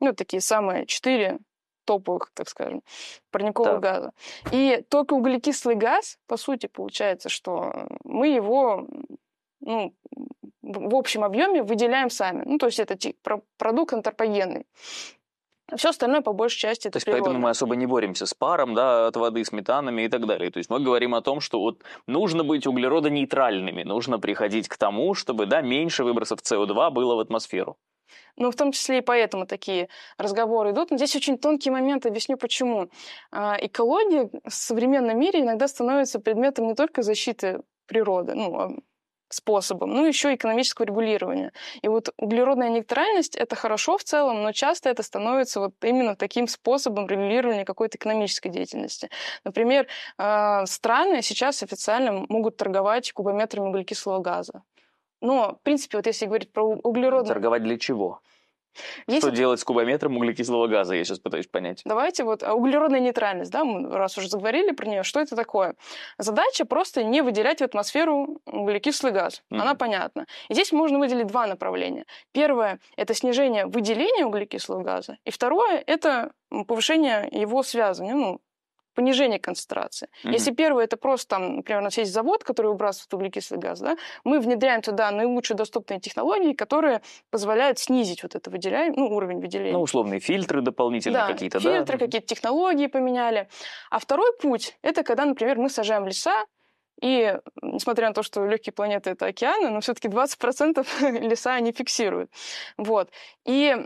Ну, 0.00 0.12
такие 0.12 0.40
самые 0.40 0.86
четыре 0.86 1.38
топовых, 1.84 2.30
так 2.34 2.48
скажем, 2.48 2.82
парниковых 3.30 3.80
так. 3.80 3.80
газа. 3.80 4.12
И 4.52 4.84
только 4.88 5.14
углекислый 5.14 5.76
газ, 5.76 6.18
по 6.26 6.36
сути, 6.36 6.66
получается, 6.66 7.28
что 7.28 7.88
мы 8.04 8.28
его 8.28 8.86
ну, 9.60 9.94
в 10.62 10.94
общем 10.94 11.24
объеме 11.24 11.62
выделяем 11.62 12.10
сами. 12.10 12.42
Ну, 12.44 12.58
то 12.58 12.66
есть 12.66 12.80
это 12.80 12.96
продукт 13.56 13.94
антропогенный. 13.94 14.66
Все 15.74 15.88
остальное, 15.88 16.20
по 16.20 16.32
большей 16.32 16.58
части, 16.58 16.86
это 16.86 16.92
То 16.92 16.96
есть 16.98 17.06
природно. 17.06 17.24
поэтому 17.24 17.42
мы 17.42 17.50
особо 17.50 17.74
не 17.74 17.86
боремся 17.86 18.26
с 18.26 18.34
паром, 18.34 18.74
да, 18.74 19.08
от 19.08 19.16
воды, 19.16 19.44
с 19.44 19.50
метанами 19.50 20.02
и 20.02 20.08
так 20.08 20.26
далее. 20.26 20.50
То 20.50 20.58
есть 20.58 20.70
мы 20.70 20.78
говорим 20.78 21.14
о 21.14 21.22
том, 21.22 21.40
что 21.40 21.58
вот 21.60 21.82
нужно 22.06 22.44
быть 22.44 22.66
углеродонейтральными, 22.66 23.82
нужно 23.82 24.20
приходить 24.20 24.68
к 24.68 24.76
тому, 24.76 25.14
чтобы, 25.14 25.46
да, 25.46 25.62
меньше 25.62 26.04
выбросов 26.04 26.40
СО2 26.40 26.90
было 26.90 27.16
в 27.16 27.20
атмосферу. 27.20 27.76
Ну, 28.36 28.50
в 28.50 28.54
том 28.56 28.70
числе 28.72 28.98
и 28.98 29.00
поэтому 29.00 29.46
такие 29.46 29.88
разговоры 30.18 30.70
идут. 30.70 30.90
Но 30.90 30.98
здесь 30.98 31.16
очень 31.16 31.38
тонкий 31.38 31.70
момент, 31.70 32.06
объясню 32.06 32.36
почему. 32.36 32.88
А, 33.32 33.56
экология 33.60 34.30
в 34.44 34.52
современном 34.52 35.18
мире 35.18 35.40
иногда 35.40 35.66
становится 35.66 36.20
предметом 36.20 36.66
не 36.66 36.74
только 36.74 37.02
защиты 37.02 37.62
природы, 37.86 38.34
ну, 38.34 38.60
а 38.60 38.70
способом, 39.28 39.90
ну, 39.90 40.06
еще 40.06 40.34
экономического 40.34 40.86
регулирования. 40.86 41.52
И 41.82 41.88
вот 41.88 42.10
углеродная 42.18 42.68
нейтральность– 42.68 43.36
это 43.36 43.56
хорошо 43.56 43.98
в 43.98 44.04
целом, 44.04 44.42
но 44.42 44.52
часто 44.52 44.88
это 44.88 45.02
становится 45.02 45.60
вот 45.60 45.74
именно 45.82 46.16
таким 46.16 46.48
способом 46.48 47.06
регулирования 47.08 47.64
какой-то 47.64 47.98
экономической 47.98 48.48
деятельности. 48.48 49.10
Например, 49.44 49.86
а, 50.18 50.66
страны 50.66 51.22
сейчас 51.22 51.62
официально 51.62 52.24
могут 52.28 52.56
торговать 52.56 53.12
кубометрами 53.12 53.68
углекислого 53.68 54.20
газа. 54.20 54.62
Но, 55.20 55.56
в 55.60 55.62
принципе, 55.62 55.96
вот 55.96 56.06
если 56.06 56.26
говорить 56.26 56.52
про 56.52 56.62
углеродную... 56.64 57.26
Торговать 57.26 57.62
для 57.62 57.78
чего? 57.78 58.20
Есть... 59.06 59.22
Что 59.22 59.30
делать 59.30 59.60
с 59.60 59.64
кубометром 59.64 60.16
углекислого 60.16 60.66
газа, 60.66 60.94
я 60.94 61.04
сейчас 61.04 61.18
пытаюсь 61.18 61.46
понять. 61.46 61.82
Давайте 61.84 62.24
вот 62.24 62.42
а, 62.42 62.54
углеродная 62.54 63.00
нейтральность, 63.00 63.50
да, 63.50 63.64
мы 63.64 63.88
раз 63.96 64.16
уже 64.18 64.28
заговорили 64.28 64.72
про 64.72 64.86
нее, 64.86 65.02
что 65.02 65.20
это 65.20 65.36
такое? 65.36 65.74
Задача 66.18 66.64
просто 66.64 67.04
не 67.04 67.22
выделять 67.22 67.60
в 67.60 67.64
атмосферу 67.64 68.40
углекислый 68.46 69.12
газ, 69.12 69.42
mm-hmm. 69.50 69.60
она 69.60 69.74
понятна. 69.74 70.26
И 70.48 70.54
здесь 70.54 70.72
можно 70.72 70.98
выделить 70.98 71.26
два 71.26 71.46
направления. 71.46 72.04
Первое– 72.32 72.80
это 72.96 73.14
снижение 73.14 73.66
выделения 73.66 74.26
углекислого 74.26 74.82
газа, 74.82 75.18
и 75.24 75.30
второе– 75.30 75.82
это 75.86 76.32
повышение 76.66 77.28
его 77.30 77.62
связывания, 77.62 78.14
ну, 78.14 78.40
понижение 78.96 79.38
концентрации. 79.38 80.08
Mm-hmm. 80.24 80.32
Если 80.32 80.50
первое 80.50 80.84
это 80.84 80.96
просто 80.96 81.28
там, 81.28 81.56
например, 81.56 81.82
у 81.82 81.84
нас 81.84 81.96
есть 81.98 82.12
завод, 82.12 82.42
который 82.42 82.68
выбрасывает 82.68 83.14
углекислый 83.14 83.60
газ, 83.60 83.80
да, 83.80 83.96
мы 84.24 84.40
внедряем 84.40 84.80
туда 84.82 85.10
наилучшие 85.10 85.56
доступные 85.56 86.00
технологии, 86.00 86.54
которые 86.54 87.02
позволяют 87.30 87.78
снизить 87.78 88.22
вот 88.22 88.34
это 88.34 88.50
выделяем, 88.50 88.94
ну, 88.96 89.06
уровень 89.14 89.40
выделения. 89.40 89.72
Ну, 89.72 89.82
условные 89.82 90.18
фильтры 90.18 90.62
дополнительные 90.62 91.20
да, 91.20 91.32
какие-то, 91.32 91.60
фильтры, 91.60 91.72
да? 91.72 91.78
фильтры, 91.78 91.98
какие-то 91.98 92.26
технологии 92.26 92.86
поменяли. 92.86 93.48
А 93.90 93.98
второй 93.98 94.32
путь 94.40 94.76
это 94.82 95.02
когда, 95.02 95.24
например, 95.24 95.58
мы 95.58 95.68
сажаем 95.68 96.06
леса, 96.06 96.46
и 97.02 97.38
несмотря 97.60 98.08
на 98.08 98.14
то, 98.14 98.22
что 98.22 98.46
легкие 98.46 98.72
планеты 98.72 99.10
это 99.10 99.26
океаны, 99.26 99.68
но 99.68 99.80
все-таки 99.80 100.08
20% 100.08 100.86
леса 101.28 101.54
они 101.54 101.72
фиксируют. 101.72 102.30
Вот. 102.78 103.10
И 103.44 103.76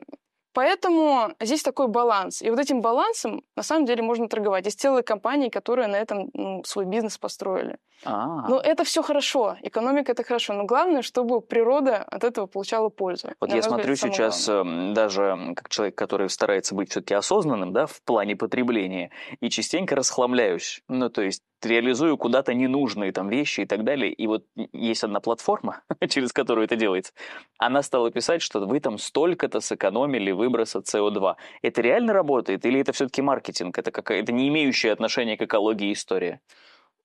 Поэтому 0.53 1.35
здесь 1.41 1.63
такой 1.63 1.89
баланс. 1.89 2.43
И 2.43 2.51
вот 2.51 2.59
этим 2.59 2.81
балансом 2.81 3.43
на 3.57 3.63
самом 3.63 3.87
деле 3.87 4.03
можно 4.03 4.29
торговать. 4.29 4.65
Есть 4.65 4.81
целые 4.81 5.03
компании, 5.03 5.49
которые 5.49 5.89
на 5.89 5.97
этом 5.97 6.31
ну, 6.35 6.65
свой 6.65 6.87
бизнес 6.87 7.19
построили. 7.19 7.79
А, 8.05 8.49
Но 8.49 8.61
это 8.61 8.85
все 8.85 9.03
хорошо, 9.03 9.57
экономика 9.63 10.13
это 10.13 10.25
хорошо, 10.25 10.55
но 10.55 10.65
главное, 10.65 11.03
чтобы 11.03 11.41
природа 11.41 11.99
от 11.99 12.25
этого 12.25 12.47
получала 12.47 12.89
пользу. 12.89 13.29
Вот 13.41 13.51
я 13.51 13.61
взгляд, 13.61 13.65
смотрю 13.65 13.97
сейчас 13.97 14.47
главное. 14.47 14.89
эм, 14.89 14.95
даже 14.95 15.53
как 15.55 15.69
человек, 15.69 15.97
который 15.97 16.31
старается 16.31 16.75
быть 16.75 16.91
все-таки 16.91 17.15
осознанным, 17.15 17.73
да, 17.73 17.87
в 17.87 18.01
плане 18.03 18.37
потребления, 18.37 19.11
и 19.41 19.51
частенько 19.51 19.97
расхламляюсь. 19.97 20.83
Ну, 20.89 21.11
то 21.11 21.23
есть 21.23 21.43
реализую 21.63 22.17
куда-то 22.17 22.55
ненужные 22.55 23.13
там 23.13 23.29
вещи 23.29 23.63
и 23.63 23.67
так 23.67 23.85
далее. 23.85 24.13
И 24.13 24.27
вот 24.27 24.47
есть 24.73 25.05
одна 25.05 25.21
платформа, 25.21 25.83
через 26.09 26.33
которую 26.33 26.65
это 26.65 26.77
делается. 26.77 27.13
Она 27.59 27.83
стала 27.83 28.11
писать, 28.11 28.41
что 28.43 28.61
вы 28.61 28.81
там 28.81 28.99
столько-то 28.99 29.61
сэкономили 29.61 30.31
выброса 30.31 30.79
СО2. 30.81 31.37
Это 31.63 31.81
реально 31.83 32.13
работает 32.15 32.65
или 32.65 32.81
это 32.81 32.93
все-таки 32.93 33.21
маркетинг? 33.23 33.79
Это 33.79 33.91
какая-то 33.91 34.33
не 34.33 34.49
имеющая 34.49 34.93
отношения 34.93 35.37
к 35.37 35.43
экологии 35.43 35.93
история? 35.93 36.41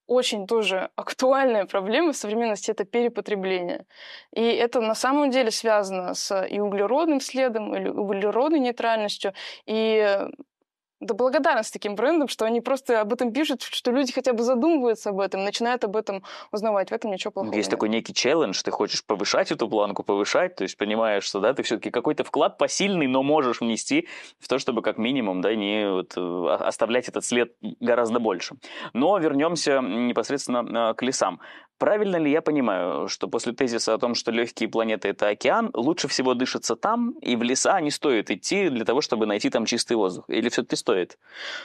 Очень 0.06 0.46
тоже 0.46 0.90
актуальная 0.96 1.66
проблема 1.66 2.12
в 2.12 2.16
современности– 2.16 2.70
это 2.72 2.84
перепотребление. 2.84 3.86
И 4.32 4.42
это 4.42 4.80
на 4.80 4.94
самом 4.94 5.30
деле 5.30 5.50
связано 5.50 6.14
с 6.14 6.46
и 6.46 6.60
углеродным 6.60 7.20
следом, 7.20 7.74
или 7.74 7.88
углеродной 7.88 8.60
нейтральностью, 8.60 9.32
и 9.66 10.28
да 11.06 11.14
благодарность 11.14 11.72
таким 11.72 11.94
брендам, 11.94 12.28
что 12.28 12.44
они 12.44 12.60
просто 12.60 13.00
об 13.00 13.12
этом 13.12 13.32
пишут, 13.32 13.62
что 13.62 13.90
люди 13.90 14.12
хотя 14.12 14.32
бы 14.32 14.42
задумываются 14.42 15.10
об 15.10 15.20
этом, 15.20 15.44
начинают 15.44 15.84
об 15.84 15.96
этом 15.96 16.22
узнавать. 16.52 16.90
В 16.90 16.94
этом 16.94 17.10
ничего 17.10 17.30
плохого 17.30 17.54
Есть 17.54 17.68
нет. 17.68 17.70
такой 17.70 17.88
некий 17.88 18.12
челлендж, 18.12 18.62
ты 18.62 18.70
хочешь 18.70 19.04
повышать 19.04 19.52
эту 19.52 19.68
планку, 19.68 20.02
повышать, 20.02 20.56
то 20.56 20.62
есть 20.62 20.76
понимаешь, 20.76 21.24
что 21.24 21.40
да, 21.40 21.54
ты 21.54 21.62
все-таки 21.62 21.90
какой-то 21.90 22.24
вклад 22.24 22.58
посильный, 22.58 23.06
но 23.06 23.22
можешь 23.22 23.60
внести 23.60 24.08
в 24.38 24.48
то, 24.48 24.58
чтобы 24.58 24.82
как 24.82 24.98
минимум 24.98 25.40
да, 25.40 25.54
не 25.54 25.90
вот, 25.90 26.14
э, 26.16 26.56
оставлять 26.60 27.08
этот 27.08 27.24
след 27.24 27.54
гораздо 27.80 28.18
больше. 28.18 28.56
Но 28.92 29.18
вернемся 29.18 29.80
непосредственно 29.80 30.90
э, 30.90 30.94
к 30.94 31.02
лесам. 31.02 31.40
Правильно 31.78 32.16
ли 32.16 32.30
я 32.30 32.40
понимаю, 32.40 33.08
что 33.08 33.28
после 33.28 33.52
тезиса 33.52 33.94
о 33.94 33.98
том, 33.98 34.14
что 34.14 34.30
легкие 34.30 34.68
планеты– 34.68 35.08
это 35.10 35.28
океан, 35.28 35.70
лучше 35.74 36.08
всего 36.08 36.34
дышится 36.34 36.74
там, 36.76 37.10
и 37.20 37.36
в 37.36 37.42
леса 37.42 37.80
не 37.80 37.90
стоит 37.90 38.30
идти 38.30 38.70
для 38.70 38.84
того, 38.84 39.00
чтобы 39.00 39.26
найти 39.26 39.50
там 39.50 39.66
чистый 39.66 39.96
воздух? 39.96 40.24
Или 40.28 40.48
все-таки 40.48 40.76
стоит? 40.76 41.18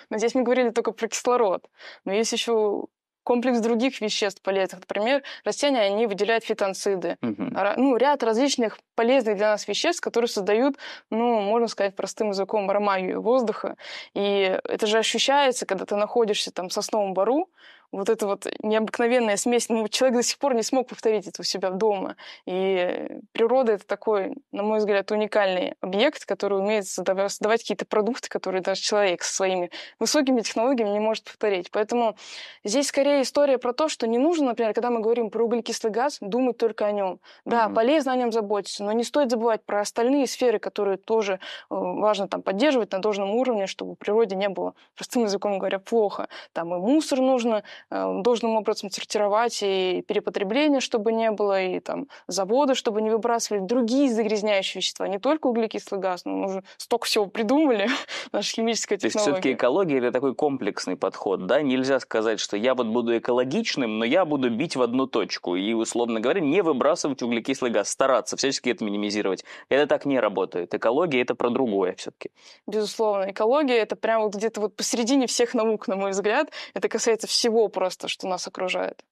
Но 0.09 0.17
здесь 0.17 0.35
мы 0.35 0.43
говорили 0.43 0.69
только 0.71 0.91
про 0.91 1.07
кислород. 1.07 1.69
Но 2.05 2.11
есть 2.11 2.33
еще 2.33 2.85
комплекс 3.23 3.59
других 3.59 4.01
веществ 4.01 4.41
полезных. 4.41 4.81
Например, 4.81 5.21
растения, 5.45 5.81
они 5.81 6.07
выделяют 6.07 6.43
фитонциды. 6.43 7.17
Ра- 7.21 7.75
Ну, 7.77 7.95
ряд 7.95 8.23
различных 8.23 8.79
полезных 8.95 9.37
для 9.37 9.51
нас 9.51 9.67
веществ, 9.67 10.01
которые 10.01 10.27
создают, 10.27 10.75
ну, 11.11 11.39
можно 11.41 11.67
сказать, 11.67 11.95
простым 11.95 12.29
языком, 12.29 12.69
аромагию 12.69 13.21
воздуха. 13.21 13.77
И 14.15 14.59
это 14.63 14.87
же 14.87 14.97
ощущается, 14.97 15.65
когда 15.65 15.85
ты 15.85 15.95
находишься 15.95 16.51
там 16.51 16.67
в 16.69 16.73
сосновом 16.73 17.13
бару, 17.13 17.47
вот 17.91 18.09
эта 18.09 18.25
вот 18.25 18.47
необыкновенная 18.63 19.37
смесь, 19.37 19.69
ну, 19.69 19.87
человек 19.87 20.17
до 20.17 20.23
сих 20.23 20.37
пор 20.37 20.53
не 20.55 20.63
смог 20.63 20.87
повторить 20.87 21.27
это 21.27 21.41
у 21.41 21.43
себя 21.43 21.69
дома. 21.71 22.15
И 22.45 23.19
природа— 23.33 23.71
это 23.73 23.85
такой, 23.85 24.35
на 24.51 24.63
мой 24.63 24.79
взгляд, 24.79 25.11
уникальный 25.11 25.75
объект, 25.81 26.25
который 26.25 26.59
умеет 26.59 26.85
создава- 26.87 27.27
создавать 27.29 27.61
какие-то 27.61 27.85
продукты, 27.85 28.29
которые 28.29 28.61
даже 28.61 28.81
человек 28.81 29.23
со 29.23 29.33
своими 29.33 29.71
высокими 29.99 30.41
технологиями 30.41 30.89
не 30.89 30.99
может 30.99 31.25
повторить. 31.25 31.69
Поэтому 31.71 32.15
здесь 32.63 32.87
скорее 32.87 33.23
история 33.23 33.57
про 33.57 33.73
то, 33.73 33.89
что 33.89 34.07
не 34.07 34.17
нужно, 34.17 34.47
например, 34.47 34.73
когда 34.73 34.89
мы 34.89 35.01
говорим 35.01 35.29
про 35.29 35.43
углекислый 35.43 35.91
газ, 35.91 36.17
думать 36.21 36.57
только 36.57 36.85
о 36.85 36.91
нем. 36.91 37.19
Да, 37.45 37.65
Мгм. 37.65 37.75
полезно 37.75 38.13
о 38.13 38.15
нем 38.15 38.31
заботиться, 38.31 38.83
но 38.83 38.91
не 38.93 39.03
стоит 39.03 39.31
забывать 39.31 39.63
про 39.65 39.81
остальные 39.81 40.27
сферы, 40.27 40.59
которые 40.59 40.97
тоже 40.97 41.33
э, 41.33 41.37
важно 41.69 42.27
там 42.27 42.41
поддерживать 42.41 42.91
на 42.91 42.99
должном 42.99 43.31
уровне, 43.35 43.67
чтобы 43.67 43.93
в 43.93 43.97
природе 43.97 44.35
не 44.35 44.49
было, 44.49 44.73
простым 44.95 45.23
языком 45.23 45.59
говоря, 45.59 45.79
плохо. 45.79 46.27
Там 46.53 46.73
и 46.73 46.77
мусор 46.77 47.19
нужно 47.19 47.63
должным 47.89 48.55
образом 48.55 48.89
сортировать, 48.89 49.59
и 49.63 50.03
перепотребление, 50.07 50.79
чтобы 50.79 51.11
не 51.11 51.31
было, 51.31 51.61
и 51.61 51.79
там 51.79 52.07
заводы, 52.27 52.75
чтобы 52.75 53.01
не 53.01 53.09
выбрасывали 53.09 53.61
другие 53.61 54.11
загрязняющие 54.11 54.79
вещества, 54.79 55.07
не 55.07 55.19
только 55.19 55.47
углекислый 55.47 55.99
газ, 55.99 56.25
но 56.25 56.31
мы 56.33 56.45
уже 56.47 56.63
столько 56.77 57.05
всего 57.05 57.25
придумали, 57.25 57.89
наша 58.31 58.53
химическая 58.53 58.97
То 58.97 59.07
есть 59.07 59.17
все-таки 59.17 59.49
технология. 59.49 59.53
экология 59.53 59.97
это 59.97 60.11
такой 60.11 60.35
комплексный 60.35 60.95
подход, 60.95 61.45
да? 61.45 61.61
Нельзя 61.61 61.99
сказать, 61.99 62.39
что 62.39 62.57
я 62.57 62.75
вот 62.75 62.87
буду 62.87 63.17
экологичным, 63.17 63.99
но 63.99 64.05
я 64.05 64.25
буду 64.25 64.49
бить 64.49 64.75
в 64.75 64.81
одну 64.81 65.07
точку 65.07 65.55
и, 65.55 65.73
условно 65.73 66.19
говоря, 66.19 66.41
не 66.41 66.61
выбрасывать 66.61 67.21
углекислый 67.21 67.71
газ, 67.71 67.89
стараться 67.89 68.37
всячески 68.37 68.69
это 68.69 68.83
минимизировать. 68.85 69.43
Это 69.69 69.87
так 69.87 70.05
не 70.05 70.19
работает. 70.19 70.73
Экология 70.73 71.21
это 71.21 71.35
про 71.35 71.49
другое 71.49 71.95
все-таки. 71.97 72.31
Безусловно, 72.67 73.31
экология 73.31 73.77
это 73.77 73.95
прямо 73.95 74.29
где-то 74.29 74.61
вот 74.61 74.75
посередине 74.75 75.27
всех 75.27 75.53
наук, 75.53 75.87
на 75.87 75.95
мой 75.95 76.11
взгляд. 76.11 76.51
Это 76.73 76.89
касается 76.89 77.27
всего 77.27 77.67
просто, 77.71 78.07
что 78.07 78.27
нас 78.27 78.47
окружает. 78.47 79.03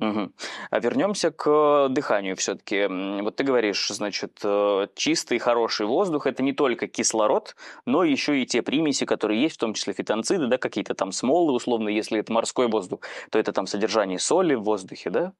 Мгм. 0.00 0.32
А 0.70 0.80
вернемся 0.80 1.30
к 1.30 1.88
дыханию 1.90 2.34
все-таки. 2.34 2.86
Вот 3.22 3.36
ты 3.36 3.44
говоришь, 3.44 3.86
значит, 3.88 4.40
э, 4.42 4.86
чистый, 4.94 5.38
хороший 5.38 5.84
воздух– 5.84 6.26
это 6.26 6.42
не 6.42 6.54
только 6.54 6.88
кислород, 6.88 7.54
но 7.84 8.02
еще 8.02 8.40
и 8.40 8.46
те 8.46 8.62
примеси, 8.62 9.04
которые 9.04 9.42
есть, 9.42 9.56
в 9.56 9.58
том 9.58 9.74
числе 9.74 9.92
фитонциды, 9.92 10.46
да, 10.46 10.56
какие-то 10.56 10.94
там 10.94 11.12
смолы, 11.12 11.52
условно, 11.52 11.90
если 11.90 12.18
это 12.18 12.32
морской 12.32 12.68
воздух, 12.68 13.00
то 13.30 13.38
это 13.38 13.52
там 13.52 13.66
содержание 13.66 14.18
соли 14.18 14.54
в 14.54 14.62
воздухе, 14.62 15.10
да? 15.10 15.32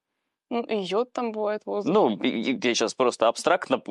Ну, 0.50 0.62
и 0.62 0.76
йод 0.76 1.10
там 1.12 1.32
бывает, 1.32 1.62
воздух. 1.64 1.94
Ну, 1.94 2.10
и- 2.22 2.28
и 2.28 2.60
я 2.62 2.74
сейчас 2.74 2.92
просто 2.92 3.28
абстрактно 3.28 3.82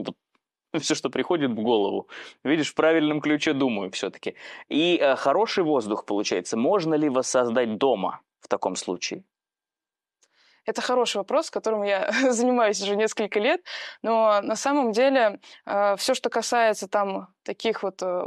все, 0.80 0.94
что 0.94 1.10
приходит 1.10 1.50
в 1.50 1.62
голову. 1.64 2.10
Видишь, 2.44 2.70
в 2.72 2.76
правильном 2.76 3.22
ключе 3.22 3.54
думаю 3.54 3.90
все-таки. 3.90 4.36
И 4.68 5.00
э, 5.02 5.16
хороший 5.16 5.64
воздух, 5.64 6.06
получается, 6.06 6.58
можно 6.58 6.94
ли 6.94 7.10
воссоздать 7.10 7.80
дома 7.80 8.22
в 8.42 8.48
таком 8.48 8.76
случае? 8.76 9.24
Это 10.66 10.82
хороший 10.82 11.18
вопрос, 11.18 11.50
которым 11.50 11.84
я 11.84 12.12
занимаюсь 12.32 12.82
уже 12.82 12.96
несколько 12.96 13.40
лет, 13.40 13.62
но 14.02 14.42
на 14.42 14.56
самом 14.56 14.92
деле 14.92 15.40
все, 15.98 16.14
что 16.14 16.30
касается 16.30 16.88
там 16.88 17.34
таких 17.44 17.82
вот 17.84 18.02
э, 18.04 18.24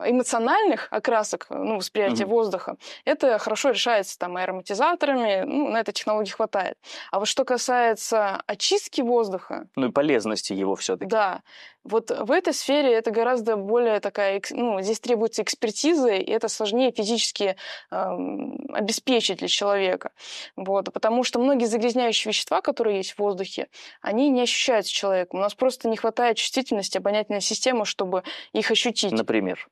эмоциональных 0.00 0.88
окрасок, 0.90 1.46
ну, 1.50 1.76
восприятия 1.76 2.24
Мгм. 2.24 2.30
воздуха, 2.30 2.76
это 3.04 3.38
хорошо 3.38 3.70
решается 3.70 4.18
там 4.18 4.36
ароматизаторами, 4.36 5.42
ну, 5.46 5.70
на 5.70 5.80
этой 5.80 5.92
технологии 5.92 6.30
хватает. 6.30 6.78
А 7.10 7.18
вот 7.18 7.28
что 7.28 7.44
касается 7.44 8.42
очистки 8.46 9.00
воздуха, 9.00 9.68
Ну 9.76 9.88
и 9.88 9.92
полезности 9.92 10.52
его 10.52 10.74
все-таки. 10.76 11.08
да, 11.10 11.42
вот 11.86 12.10
в 12.10 12.30
этой 12.30 12.52
сфере 12.52 12.92
это 12.92 13.10
гораздо 13.10 13.56
более 13.56 14.00
такая, 14.00 14.42
ну, 14.50 14.80
здесь 14.80 15.00
требуется 15.00 15.42
экспертиза, 15.42 16.10
и 16.10 16.30
это 16.30 16.48
сложнее 16.48 16.92
физически 16.92 17.56
эм, 17.90 18.66
обеспечить 18.72 19.38
для 19.38 19.48
человека. 19.48 20.10
Вот, 20.56 20.92
потому 20.92 21.24
что 21.24 21.38
многие 21.38 21.66
загрязняющие 21.66 22.30
вещества, 22.30 22.60
которые 22.60 22.98
есть 22.98 23.12
в 23.12 23.18
воздухе, 23.18 23.68
они 24.00 24.30
не 24.30 24.42
ощущаются 24.42 24.92
человеком. 24.92 25.40
У 25.40 25.42
нас 25.42 25.54
просто 25.54 25.88
не 25.88 25.96
хватает 25.96 26.36
чувствительности 26.36 26.98
обонятельной 26.98 27.40
системы, 27.40 27.84
чтобы 27.84 28.22
их 28.52 28.70
ощутить. 28.70 29.12
Например. 29.12 29.66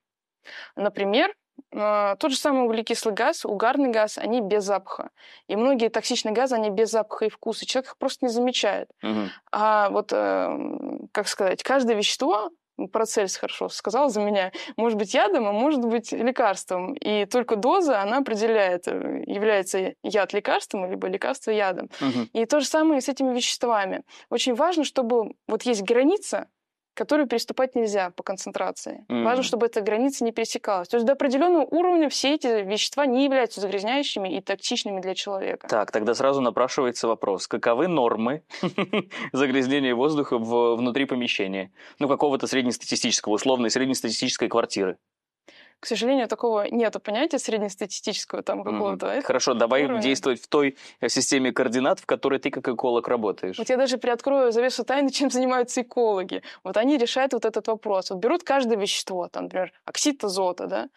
Например, 0.76 1.30
э, 1.30 1.34
тот 1.74 2.30
же 2.30 2.36
самый 2.36 2.64
углекислый 2.64 3.14
газ, 3.14 3.44
угарный 3.44 3.90
газ, 3.90 4.18
они 4.18 4.40
без 4.40 4.64
запаха. 4.64 5.10
И 5.48 5.56
многие 5.56 5.88
токсичные 5.88 6.32
газы, 6.32 6.54
они 6.54 6.70
без 6.70 6.90
запаха 6.90 7.26
и 7.26 7.28
вкуса. 7.28 7.66
Человек 7.66 7.90
их 7.90 7.98
просто 7.98 8.26
не 8.26 8.30
замечает. 8.30 8.88
Мгм. 9.02 9.30
А 9.50 9.90
вот, 9.90 10.12
э, 10.12 10.58
как 11.12 11.28
сказать, 11.28 11.62
каждое 11.62 11.96
вещество, 11.96 12.50
Парацельс 12.92 13.36
хорошо 13.36 13.68
сказал 13.68 14.08
за 14.08 14.20
меня, 14.20 14.52
может 14.76 14.98
быть 14.98 15.14
ядом, 15.14 15.46
а 15.46 15.52
может 15.52 15.84
быть 15.84 16.12
лекарством. 16.12 16.94
И 16.94 17.24
только 17.26 17.56
доза, 17.56 18.00
она 18.02 18.18
определяет, 18.18 18.88
э, 18.88 19.22
является 19.26 19.94
яд 20.02 20.32
лекарством, 20.32 20.90
либо 20.90 21.06
лекарство 21.08 21.50
ядом. 21.50 21.88
Мгм. 22.00 22.30
И 22.32 22.46
то 22.46 22.60
же 22.60 22.66
самое 22.66 23.00
с 23.00 23.08
этими 23.08 23.34
веществами. 23.34 24.02
Очень 24.28 24.54
важно, 24.54 24.84
чтобы 24.84 25.34
вот 25.46 25.62
есть 25.62 25.82
граница, 25.82 26.48
которую 26.94 27.28
переступать 27.28 27.74
нельзя 27.74 28.10
по 28.10 28.22
концентрации. 28.22 29.04
Мгм. 29.08 29.24
Важно, 29.24 29.42
чтобы 29.42 29.66
эта 29.66 29.80
граница 29.80 30.24
не 30.24 30.32
пересекалась. 30.32 30.88
То 30.88 30.96
есть 30.96 31.06
до 31.06 31.12
определенного 31.12 31.64
уровня 31.64 32.08
все 32.08 32.34
эти 32.34 32.62
вещества 32.62 33.06
не 33.06 33.24
являются 33.24 33.60
загрязняющими 33.60 34.36
и 34.36 34.40
токсичными 34.40 35.00
для 35.00 35.14
человека. 35.14 35.68
Так, 35.68 35.90
тогда 35.90 36.14
сразу 36.14 36.40
напрашивается 36.40 37.08
вопрос. 37.08 37.46
Каковы 37.48 37.88
нормы 37.88 38.42
загрязнения 39.32 39.94
воздуха 39.94 40.38
в- 40.38 40.76
внутри 40.76 41.04
помещения? 41.04 41.70
Ну, 41.98 42.08
какого-то 42.08 42.46
среднестатистического, 42.46 43.34
условной 43.34 43.70
среднестатистической 43.70 44.48
квартиры. 44.48 44.96
К 45.84 45.86
сожалению, 45.86 46.28
такого 46.28 46.66
нету 46.70 46.98
понятия 46.98 47.38
среднестатистического 47.38 48.42
там 48.42 48.64
какого-то. 48.64 49.06
Это- 49.06 49.26
Хорошо, 49.26 49.52
давай 49.52 49.84
уровня. 49.84 50.00
действовать 50.00 50.40
в 50.40 50.48
той 50.48 50.78
э, 51.00 51.10
системе 51.10 51.52
координат, 51.52 52.00
в 52.00 52.06
которой 52.06 52.38
ты 52.38 52.50
как 52.50 52.66
эколог 52.66 53.06
работаешь. 53.06 53.58
Вот 53.58 53.68
я 53.68 53.76
даже 53.76 53.98
приоткрою 53.98 54.50
завесу 54.50 54.82
тайны, 54.84 55.10
чем 55.12 55.30
занимаются 55.30 55.82
экологи. 55.82 56.42
Вот 56.64 56.78
они 56.78 56.96
решают 56.96 57.34
вот 57.34 57.44
этот 57.44 57.68
вопрос. 57.68 58.08
Вот 58.08 58.18
берут 58.18 58.44
каждое 58.44 58.78
вещество, 58.78 59.28
там, 59.28 59.44
например, 59.44 59.74
оксид 59.84 60.24
азота, 60.24 60.66
да, 60.66 60.88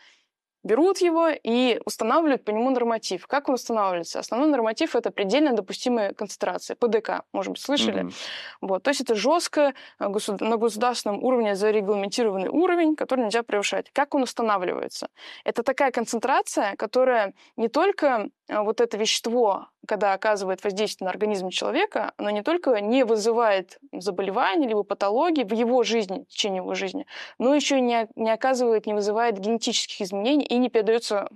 берут 0.67 0.99
его 0.99 1.29
и 1.29 1.79
устанавливают 1.85 2.43
по 2.43 2.51
нему 2.51 2.69
норматив. 2.69 3.25
Как 3.27 3.49
он 3.49 3.55
устанавливается? 3.55 4.19
Основной 4.19 4.49
норматив– 4.49 4.95
это 4.95 5.09
предельно 5.11 5.53
допустимая 5.53 6.13
концентрация, 6.13 6.75
ПДК, 6.75 7.23
может 7.33 7.53
быть, 7.53 7.61
слышали? 7.61 8.03
Mm-hmm. 8.03 8.13
Вот. 8.61 8.83
То 8.83 8.89
есть 8.89 9.01
это 9.01 9.15
жестко 9.15 9.73
э, 9.99 10.07
на 10.39 10.57
государственном 10.57 11.23
уровне 11.23 11.55
зарегламентированный 11.55 12.49
уровень, 12.49 12.95
который 12.95 13.25
нельзя 13.25 13.43
превышать. 13.43 13.89
Как 13.93 14.13
он 14.13 14.23
устанавливается? 14.23 15.07
Это 15.43 15.63
такая 15.63 15.91
концентрация, 15.91 16.75
которая 16.75 17.33
не 17.55 17.69
только 17.69 18.29
э, 18.47 18.59
вот 18.59 18.81
это 18.81 18.97
вещество, 18.97 19.69
когда 19.87 20.13
оказывает 20.13 20.63
воздействие 20.63 21.05
на 21.05 21.11
организм 21.11 21.49
человека, 21.49 22.13
оно 22.17 22.29
не 22.29 22.43
только 22.43 22.79
не 22.81 23.03
вызывает 23.03 23.79
заболевания 23.93 24.67
либо 24.67 24.83
патологии 24.83 25.43
в 25.43 25.53
его 25.53 25.83
жизни, 25.83 26.25
в 26.27 26.27
течение 26.27 26.57
его 26.57 26.75
жизни, 26.75 27.07
но 27.39 27.55
еще 27.55 27.77
и 27.77 27.81
не, 27.81 28.07
не 28.15 28.29
оказывает, 28.29 28.85
не 28.85 28.93
вызывает 28.93 29.39
генетических 29.39 30.01
изменений 30.01 30.45
и 30.45 30.56
не 30.57 30.69
передается 30.69 31.29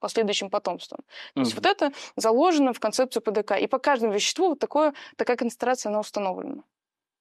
последующим 0.00 0.50
потомством. 0.50 0.98
То 1.34 1.40
mm 1.40 1.44
есть 1.44 1.54
вот 1.54 1.66
это 1.66 1.92
заложено 2.16 2.72
в 2.72 2.80
концепцию 2.80 3.22
ПДК. 3.22 3.52
И 3.52 3.66
по 3.66 3.78
каждому 3.78 4.12
веществу 4.12 4.48
вот 4.48 4.58
такое, 4.58 4.92
такая 5.16 5.36
концентрация, 5.36 5.90
она 5.90 6.00
установлена. 6.00 6.62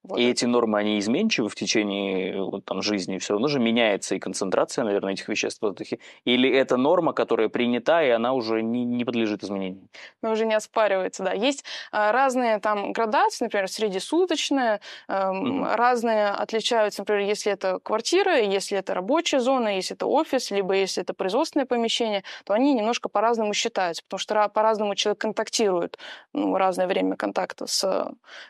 Вот 0.03 0.19
и 0.19 0.29
эти 0.29 0.43
нормы, 0.43 0.79
они 0.79 1.00
изменчивы 1.00 1.48
в 1.48 1.55
течение 1.55 2.41
вот, 2.43 2.65
там, 2.65 2.81
жизни, 2.81 3.19
все 3.19 3.33
равно 3.33 3.48
же 3.48 3.60
меняется 3.60 4.15
и 4.15 4.19
концентрация, 4.19 4.83
наверное, 4.83 5.13
этих 5.13 5.29
веществ 5.29 5.60
в 5.60 5.65
воздухе. 5.65 6.00
Или 6.25 6.50
это 6.50 6.75
норма, 6.75 7.13
которая 7.13 7.48
принята, 7.48 8.03
и 8.03 8.10
она 8.10 8.33
уже 8.33 8.62
не, 8.62 8.83
не 8.83 9.05
подлежит 9.05 9.43
изменению? 9.45 9.88
Ну, 10.22 10.31
уже 10.31 10.45
не 10.45 10.55
оспаривается, 10.55 11.24
да. 11.24 11.31
Есть 11.31 11.63
а, 11.93 12.12
разные 12.12 12.60
там 12.60 12.91
градации, 12.91 13.45
например, 13.45 13.69
среднесуточная, 13.69 14.81
а, 15.07 15.31
угу. 15.31 15.63
разные 15.72 16.27
отличаются, 16.27 17.01
например, 17.01 17.22
если 17.22 17.53
это 17.53 17.79
квартира, 17.79 18.38
если 18.39 18.77
это 18.77 18.93
рабочая 18.93 19.39
зона, 19.39 19.77
если 19.77 19.95
это 19.95 20.05
офис, 20.05 20.51
либо 20.51 20.74
если 20.74 21.01
это 21.01 21.13
производственное 21.13 21.65
помещение, 21.65 22.24
то 22.43 22.53
они 22.53 22.74
немножко 22.74 23.07
по-разному 23.07 23.53
считаются, 23.53 24.03
потому 24.03 24.19
что 24.19 24.50
по-разному 24.50 24.95
человек 24.95 25.22
контактирует, 25.22 25.98
ну, 26.33 26.57
разное 26.57 26.88
время 26.88 27.15
контакта 27.15 27.67
с 27.67 27.83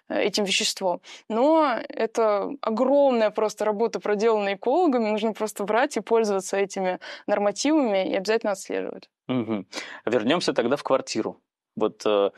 э, 0.09 0.19
этим 0.21 0.45
веществом. 0.45 0.99
Но 1.29 1.42
но 1.43 1.77
это 1.89 2.51
огромная 2.61 3.29
просто 3.29 3.65
работа, 3.65 3.99
проделанная 3.99 4.55
экологами. 4.55 5.09
Нужно 5.09 5.33
просто 5.33 5.65
брать 5.65 5.97
и 5.97 5.99
пользоваться 5.99 6.55
этими 6.55 6.99
нормативами 7.27 8.09
и 8.09 8.15
обязательно 8.15 8.53
отслеживать. 8.53 9.09
Угу. 9.27 9.65
Вернемся 10.05 10.53
тогда 10.53 10.77
в 10.77 10.83
квартиру. 10.83 11.41
Вот 11.75 12.03
э, 12.05 12.29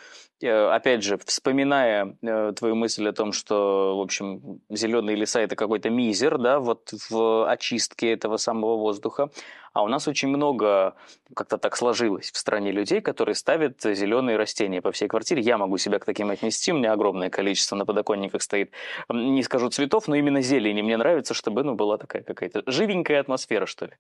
опять 0.42 1.04
же, 1.04 1.18
вспоминая 1.26 2.18
э, 2.22 2.54
твою 2.56 2.76
мысль 2.76 3.08
о 3.08 3.14
том, 3.14 3.34
что, 3.34 3.98
в 3.98 4.02
общем, 4.02 4.62
зеленые 4.70 5.16
леса 5.18 5.42
это 5.42 5.56
какой-то 5.56 5.90
мизер, 5.90 6.38
да, 6.38 6.60
вот 6.60 6.94
в 7.10 7.50
очистке 7.50 8.14
этого 8.14 8.38
самого 8.38 8.78
воздуха, 8.78 9.30
а 9.74 9.84
у 9.84 9.90
нас 9.90 10.08
очень 10.08 10.30
много, 10.30 10.96
как-то 11.36 11.58
так 11.58 11.76
сложилось 11.76 12.32
в 12.32 12.38
стране 12.38 12.72
людей, 12.72 13.02
которые 13.02 13.36
ставят 13.36 13.82
зеленые 13.82 14.38
растения 14.38 14.82
по 14.82 14.94
всей 14.94 15.10
квартире. 15.10 15.42
Я 15.42 15.58
могу 15.58 15.78
себя 15.78 16.00
к 16.00 16.06
таким 16.06 16.30
отнести, 16.30 16.72
у 16.72 16.78
меня 16.78 16.94
огромное 16.94 17.30
количество 17.30 17.76
на 17.76 17.86
подоконниках 17.86 18.42
стоит. 18.42 18.72
Не 19.10 19.44
скажу 19.44 19.70
цветов, 19.70 20.08
но 20.08 20.16
именно 20.16 20.42
зелени. 20.42 20.82
Мне 20.82 20.96
нравится, 20.96 21.34
чтобы 21.34 21.64
ну, 21.64 21.76
была 21.76 21.98
такая 21.98 22.24
какая-то 22.24 22.64
живенькая 22.68 23.20
атмосфера, 23.20 23.66
что 23.66 23.88
ли. 23.88 23.94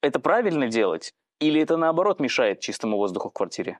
Это 0.00 0.20
правильно 0.20 0.68
делать? 0.68 1.12
Или 1.38 1.60
это 1.60 1.76
наоборот 1.76 2.18
мешает 2.18 2.60
чистому 2.60 2.96
воздуху 2.96 3.28
в 3.28 3.32
квартире? 3.34 3.78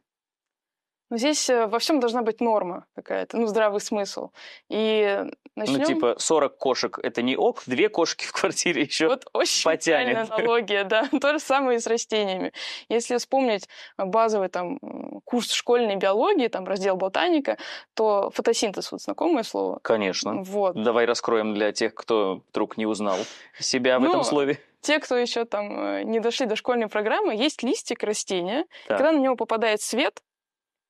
Но 1.10 1.16
здесь 1.16 1.48
э, 1.48 1.66
во 1.66 1.78
всем 1.78 2.00
должна 2.00 2.22
быть 2.22 2.40
норма 2.40 2.86
какая-то, 2.94 3.36
ну, 3.38 3.46
здравый 3.46 3.80
смысл. 3.80 4.30
И 4.68 5.24
начнем... 5.56 5.78
Ну, 5.78 5.84
типа, 5.84 6.16
40 6.18 6.58
кошек– 6.58 6.98
это 7.02 7.22
не 7.22 7.36
ок, 7.36 7.62
две 7.66 7.88
кошки 7.88 8.26
в 8.26 8.32
квартире 8.38 8.82
еще 8.82 9.08
Вот 9.08 9.26
очень 9.32 9.64
потянет. 9.64 10.30
аналогия, 10.30 10.84
да. 10.84 11.08
То 11.20 11.32
же 11.32 11.38
самое 11.38 11.78
и 11.78 11.80
с 11.80 11.86
растениями. 11.86 12.52
Если 12.88 13.16
вспомнить 13.16 13.68
базовый 13.96 14.48
там 14.48 14.78
курс 15.24 15.52
школьной 15.52 15.96
биологии, 15.96 16.48
там 16.48 16.66
раздел 16.66 16.96
ботаника, 16.96 17.56
то 17.94 18.30
фотосинтез, 18.34 18.92
вот 18.92 19.00
знакомое 19.00 19.44
слово? 19.44 19.78
Конечно. 19.82 20.42
Вот. 20.42 20.82
Давай 20.82 21.06
раскроем 21.06 21.54
для 21.54 21.72
тех, 21.72 21.94
кто 21.94 22.42
вдруг 22.50 22.76
не 22.76 22.86
узнал 22.86 23.16
себя 23.58 23.98
в 23.98 24.02
ну, 24.02 24.08
этом 24.10 24.24
слове 24.24 24.58
те, 24.80 25.00
кто 25.00 25.16
еще 25.16 25.44
там 25.44 25.78
э, 25.78 26.02
не 26.04 26.20
дошли 26.20 26.46
до 26.46 26.56
школьной 26.56 26.88
программы, 26.88 27.34
есть 27.34 27.62
листик 27.62 28.02
растения. 28.04 28.64
Так. 28.86 28.98
Когда 28.98 29.12
на 29.12 29.18
него 29.18 29.34
попадает 29.34 29.82
свет, 29.82 30.22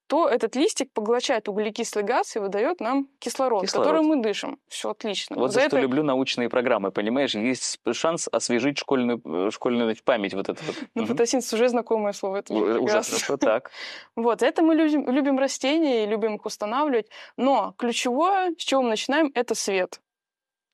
то 0.09 0.27
этот 0.27 0.57
листик 0.57 0.91
поглощает 0.93 1.49
углекислый 1.49 2.03
газ 2.03 2.35
и 2.35 2.39
выдает 2.39 2.81
нам 2.81 3.09
кислород, 3.19 3.63
кислород. 3.63 3.87
который 3.87 4.03
мы 4.03 4.23
дышим. 4.23 4.59
Все 4.67 4.91
отлично. 4.91 5.37
Вот 5.37 5.53
за, 5.53 5.61
за 5.61 5.67
что 5.67 5.79
люблю 5.79 6.03
научные 6.03 6.49
программы, 6.49 6.91
понимаешь? 6.91 7.35
Есть 7.35 7.79
шанс 7.93 8.27
освежить 8.33 8.79
школьную, 8.79 9.21
э, 9.23 9.51
школьную 9.51 9.95
память 10.03 10.33
вот 10.33 10.49
это 10.49 10.63
вот. 10.65 10.77
Ну, 10.95 11.05
фотосинтез 11.05 11.53
уже 11.53 11.69
знакомое 11.69 12.15
слово. 12.15 12.39
Это 12.39 12.55
уже 12.55 13.03
хорошо, 13.03 13.37
так. 13.37 13.71
Вот, 14.17 14.43
это 14.43 14.63
мы 14.63 14.75
любим, 14.75 15.11
любим 15.11 15.39
растения 15.39 16.05
и 16.05 16.07
любим 16.07 16.37
их 16.37 16.47
устанавливать. 16.47 17.09
Но 17.37 17.75
ключевое, 17.77 18.55
с 18.59 18.63
чего 18.63 18.81
мы 18.83 18.89
начинаем, 18.89 19.31
это 19.35 19.55
свет. 19.55 20.01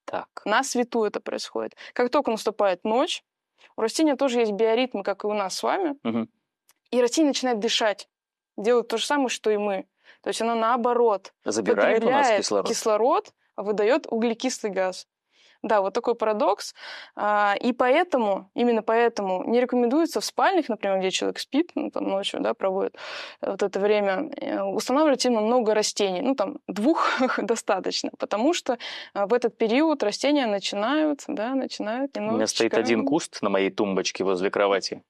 Так. 0.04 0.28
На 0.44 0.62
свету 0.62 1.04
это 1.04 1.18
происходит. 1.18 1.74
Как 1.92 2.10
только 2.10 2.30
наступает 2.30 2.84
ночь, 2.84 3.24
у 3.76 3.80
растения 3.80 4.14
тоже 4.14 4.38
есть 4.38 4.52
биоритмы, 4.52 5.02
как 5.02 5.24
и 5.24 5.26
у 5.26 5.32
нас 5.32 5.56
с 5.56 5.62
вами, 5.64 5.96
угу. 6.04 6.28
и 6.92 7.02
растение 7.02 7.30
начинает 7.30 7.58
дышать 7.58 8.08
делает 8.56 8.88
то 8.88 8.96
же 8.96 9.06
самое, 9.06 9.28
что 9.28 9.50
и 9.50 9.56
мы. 9.56 9.86
То 10.22 10.28
есть 10.28 10.40
она 10.40 10.54
наоборот 10.54 11.32
забирает 11.44 12.04
у 12.04 12.10
нас 12.10 12.30
кислород, 12.38 12.68
кислород 12.68 13.32
а 13.56 13.62
выдает 13.62 14.06
углекислый 14.10 14.72
газ. 14.72 15.06
Да, 15.64 15.80
вот 15.80 15.94
такой 15.94 16.14
парадокс. 16.14 16.74
А, 17.16 17.54
и 17.58 17.72
поэтому, 17.72 18.50
именно 18.54 18.82
поэтому 18.82 19.44
не 19.44 19.62
рекомендуется 19.62 20.20
в 20.20 20.24
спальнях, 20.24 20.68
например, 20.68 20.98
где 20.98 21.10
человек 21.10 21.38
спит, 21.38 21.70
ну, 21.74 21.90
там 21.90 22.04
ночью, 22.04 22.40
да, 22.40 22.52
проводит 22.52 22.96
э, 23.40 23.50
вот 23.50 23.62
это 23.62 23.80
время, 23.80 24.30
э, 24.36 24.60
устанавливать 24.60 25.24
именно 25.24 25.40
много 25.40 25.72
растений. 25.72 26.20
Ну, 26.20 26.34
там, 26.34 26.58
двух 26.68 27.18
достаточно, 27.38 28.10
потому 28.18 28.52
что 28.52 28.76
э, 29.14 29.24
в 29.24 29.32
этот 29.32 29.56
период 29.56 30.02
растения 30.02 30.46
начинают, 30.46 31.24
да, 31.28 31.54
начинают 31.54 32.14
немного... 32.14 32.34
У 32.34 32.36
меня 32.36 32.46
стоит 32.46 32.74
один 32.74 33.06
куст 33.06 33.40
на 33.40 33.48
моей 33.48 33.70
тумбочке 33.70 34.22
возле 34.22 34.50
кровати. 34.50 35.02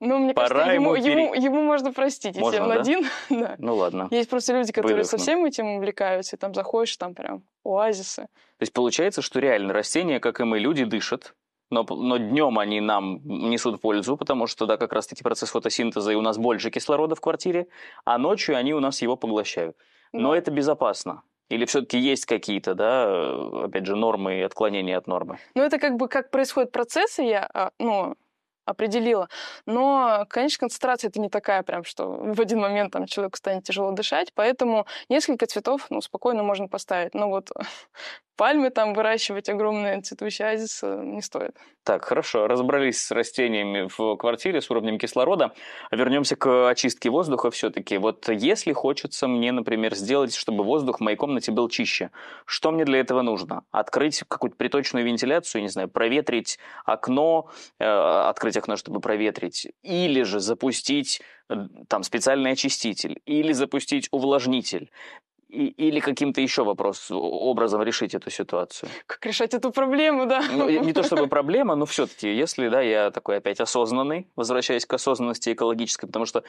Ну, 0.00 0.18
мне 0.18 0.34
Пора 0.34 0.48
кажется, 0.48 0.74
ему, 0.74 0.94
ему, 0.94 1.34
ему, 1.34 1.34
ему 1.34 1.62
можно 1.62 1.92
простить, 1.92 2.36
можно, 2.36 2.56
если 2.56 2.60
он 2.60 2.68
да? 2.68 2.80
один. 2.80 3.06
да. 3.30 3.54
Ну 3.58 3.76
ладно. 3.76 4.08
Есть 4.10 4.30
просто 4.30 4.52
люди, 4.54 4.72
которые 4.72 4.96
Выдохну. 4.96 5.18
совсем 5.18 5.44
этим 5.44 5.66
увлекаются, 5.66 6.36
и 6.36 6.38
там 6.38 6.54
заходишь, 6.54 6.96
там 6.96 7.14
прям 7.14 7.42
оазисы. 7.64 8.22
То 8.22 8.62
есть 8.62 8.72
получается, 8.72 9.22
что 9.22 9.40
реально 9.40 9.72
растения, 9.72 10.20
как 10.20 10.40
и 10.40 10.44
мы, 10.44 10.58
люди, 10.58 10.84
дышат, 10.84 11.34
но, 11.70 11.84
но 11.84 12.18
днем 12.18 12.58
они 12.58 12.80
нам 12.80 13.20
несут 13.24 13.80
пользу, 13.80 14.16
потому 14.16 14.46
что, 14.46 14.66
да, 14.66 14.76
как 14.76 14.92
раз-таки 14.92 15.22
процесс 15.22 15.50
фотосинтеза, 15.50 16.12
и 16.12 16.14
у 16.14 16.20
нас 16.20 16.38
больше 16.38 16.70
кислорода 16.70 17.14
в 17.14 17.20
квартире, 17.20 17.66
а 18.04 18.18
ночью 18.18 18.56
они 18.56 18.74
у 18.74 18.80
нас 18.80 19.00
его 19.00 19.16
поглощают. 19.16 19.76
Но 20.12 20.32
да. 20.32 20.38
это 20.38 20.50
безопасно. 20.50 21.22
Или 21.48 21.64
все-таки 21.66 21.98
есть 21.98 22.24
какие-то, 22.24 22.74
да, 22.74 23.64
опять 23.64 23.84
же, 23.84 23.96
нормы 23.96 24.38
и 24.38 24.42
отклонения 24.42 24.96
от 24.96 25.06
нормы? 25.06 25.38
Ну, 25.54 25.62
это 25.62 25.78
как 25.78 25.96
бы 25.96 26.08
как 26.08 26.30
происходят 26.30 26.72
процессы, 26.72 27.22
я, 27.22 27.48
а, 27.52 27.72
ну, 27.78 28.14
определила. 28.64 29.28
Но, 29.66 30.26
конечно, 30.28 30.60
концентрация 30.60 31.08
это 31.08 31.20
не 31.20 31.28
такая 31.28 31.62
прям, 31.62 31.84
что 31.84 32.08
в 32.08 32.40
один 32.40 32.60
момент 32.60 32.92
там 32.92 33.06
человеку 33.06 33.36
станет 33.36 33.64
тяжело 33.64 33.92
дышать, 33.92 34.32
поэтому 34.34 34.86
несколько 35.08 35.46
цветов 35.46 35.86
ну, 35.90 36.00
спокойно 36.00 36.42
можно 36.42 36.68
поставить. 36.68 37.14
Но 37.14 37.28
вот 37.28 37.50
пальмы 38.36 38.70
там 38.70 38.94
выращивать 38.94 39.48
огромные 39.48 40.00
цветущие 40.00 40.48
оазисы 40.48 40.86
не 40.86 41.22
стоит. 41.22 41.56
Так, 41.84 42.04
хорошо, 42.04 42.46
разобрались 42.46 43.02
с 43.02 43.10
растениями 43.10 43.88
в 43.96 44.16
квартире, 44.16 44.60
с 44.60 44.70
уровнем 44.70 44.98
кислорода. 44.98 45.52
Вернемся 45.90 46.36
к 46.36 46.68
очистке 46.70 47.10
воздуха 47.10 47.50
все-таки. 47.50 47.98
Вот 47.98 48.28
если 48.28 48.72
хочется 48.72 49.26
мне, 49.26 49.50
например, 49.50 49.94
сделать, 49.96 50.34
чтобы 50.34 50.62
воздух 50.62 50.98
в 50.98 51.00
моей 51.00 51.16
комнате 51.16 51.50
был 51.50 51.68
чище, 51.68 52.10
что 52.44 52.70
мне 52.70 52.84
для 52.84 53.00
этого 53.00 53.22
нужно? 53.22 53.64
Открыть 53.72 54.22
какую-то 54.28 54.56
приточную 54.56 55.04
вентиляцию, 55.04 55.62
не 55.62 55.68
знаю, 55.68 55.88
проветрить 55.88 56.58
окно, 56.84 57.50
э, 57.80 57.84
открыть 57.84 58.56
окно, 58.56 58.76
чтобы 58.76 59.00
проветрить, 59.00 59.68
или 59.82 60.22
же 60.22 60.38
запустить 60.38 61.20
э, 61.48 61.54
там 61.88 62.04
специальный 62.04 62.52
очиститель, 62.52 63.20
или 63.26 63.52
запустить 63.52 64.08
увлажнитель, 64.12 64.90
и, 65.52 65.66
или 65.88 66.00
каким-то 66.00 66.40
еще 66.40 66.64
вопрос, 66.64 67.10
образом 67.10 67.82
решить 67.82 68.14
эту 68.14 68.30
ситуацию? 68.30 68.88
Как 69.06 69.24
решать 69.26 69.52
эту 69.52 69.70
проблему, 69.70 70.26
да? 70.26 70.42
Ну, 70.50 70.68
не 70.68 70.92
то 70.92 71.02
чтобы 71.02 71.26
проблема, 71.28 71.74
но 71.74 71.84
все-таки, 71.84 72.34
если, 72.34 72.68
да, 72.68 72.80
я 72.80 73.10
такой 73.10 73.36
опять 73.36 73.60
осознанный, 73.60 74.26
возвращаясь 74.34 74.86
к 74.86 74.94
осознанности 74.94 75.52
экологической, 75.52 76.06
потому 76.06 76.24
что 76.24 76.42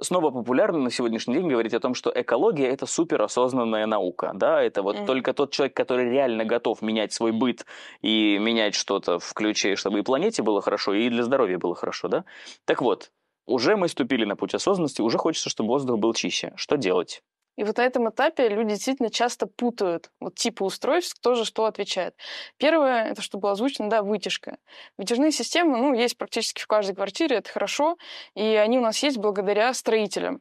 снова 0.00 0.30
популярно 0.30 0.78
на 0.78 0.90
сегодняшний 0.90 1.34
день 1.34 1.48
говорить 1.48 1.72
о 1.72 1.80
том, 1.80 1.94
что 1.94 2.12
экология– 2.14 2.66
это 2.68 2.86
суперосознанная 2.86 3.86
наука, 3.86 4.32
да, 4.34 4.60
это 4.60 4.82
вот 4.82 4.96
mm-hmm. 4.96 5.06
только 5.06 5.32
тот 5.34 5.52
человек, 5.52 5.76
который 5.76 6.10
реально 6.10 6.44
готов 6.44 6.82
менять 6.82 7.12
свой 7.12 7.30
быт 7.30 7.64
и 8.02 8.38
менять 8.38 8.74
что-то 8.74 9.20
в 9.20 9.32
ключе, 9.34 9.76
чтобы 9.76 10.00
и 10.00 10.02
планете 10.02 10.42
было 10.42 10.60
хорошо, 10.60 10.94
и 10.94 11.08
для 11.08 11.22
здоровья 11.22 11.58
было 11.58 11.76
хорошо, 11.76 12.08
да? 12.08 12.24
Так 12.64 12.82
вот, 12.82 13.12
уже 13.46 13.76
мы 13.76 13.88
ступили 13.88 14.24
на 14.24 14.34
путь 14.34 14.54
осознанности, 14.54 15.00
уже 15.00 15.16
хочется, 15.16 15.48
чтобы 15.48 15.68
воздух 15.68 15.98
был 15.98 16.12
чище. 16.12 16.52
Что 16.56 16.76
делать? 16.76 17.22
И 17.58 17.64
вот 17.64 17.76
на 17.76 17.82
этом 17.84 18.08
этапе 18.08 18.48
люди 18.48 18.70
действительно 18.70 19.10
часто 19.10 19.48
путают 19.48 20.12
вот 20.20 20.36
типы 20.36 20.62
устройств, 20.62 21.18
кто 21.18 21.34
же 21.34 21.44
что 21.44 21.64
отвечает. 21.64 22.14
Первое, 22.56 23.06
это 23.06 23.20
что 23.20 23.38
было 23.38 23.50
озвучено, 23.50 23.90
да, 23.90 24.04
вытяжка. 24.04 24.58
Вытяжные 24.96 25.32
системы, 25.32 25.76
ну, 25.76 25.92
есть 25.92 26.16
практически 26.16 26.62
в 26.62 26.68
каждой 26.68 26.94
квартире, 26.94 27.38
это 27.38 27.50
хорошо, 27.50 27.98
и 28.36 28.44
они 28.44 28.78
у 28.78 28.80
нас 28.80 29.02
есть 29.02 29.18
благодаря 29.18 29.74
строителям. 29.74 30.40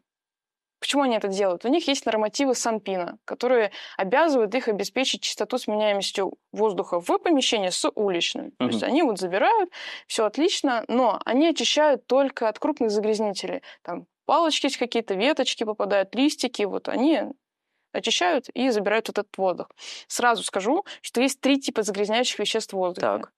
Почему 0.80 1.02
они 1.02 1.16
это 1.16 1.28
делают? 1.28 1.66
У 1.66 1.70
них 1.70 1.88
есть 1.88 2.06
нормативы 2.06 2.54
Санпина, 2.54 3.18
которые 3.26 3.72
обязывают 3.98 4.54
их 4.54 4.68
обеспечить 4.68 5.22
чистоту 5.22 5.58
сменяемостью 5.58 6.34
воздуха 6.52 7.00
в 7.00 7.18
помещении 7.18 7.70
с 7.70 7.90
уличным. 7.96 8.50
Mm-hmm. 8.50 8.58
То 8.60 8.66
есть 8.66 8.84
они 8.84 9.02
вот 9.02 9.18
забирают, 9.18 9.72
все 10.06 10.26
отлично, 10.26 10.86
но 10.88 11.20
они 11.26 11.48
очищают 11.48 12.06
только 12.06 12.48
от 12.48 12.60
крупных 12.60 12.92
загрязнителей. 12.92 13.64
Там 13.82 14.06
палочки 14.28 14.70
какие-то, 14.78 15.16
веточки 15.16 15.64
попадают, 15.64 16.14
листики, 16.14 16.64
вот 16.64 16.88
они 16.90 17.24
очищают 17.94 18.50
и 18.50 18.70
забирают 18.70 19.10
этот 19.10 19.36
воздух. 19.38 19.72
Сразу 20.08 20.44
скажу, 20.44 20.86
что 21.02 21.22
есть 21.22 21.42
три 21.42 21.60
типа 21.60 21.82
загрязняющих 21.82 22.38
веществ 22.38 22.74
в 22.74 22.78
воздухе. 22.78 23.08
Так. 23.08 23.34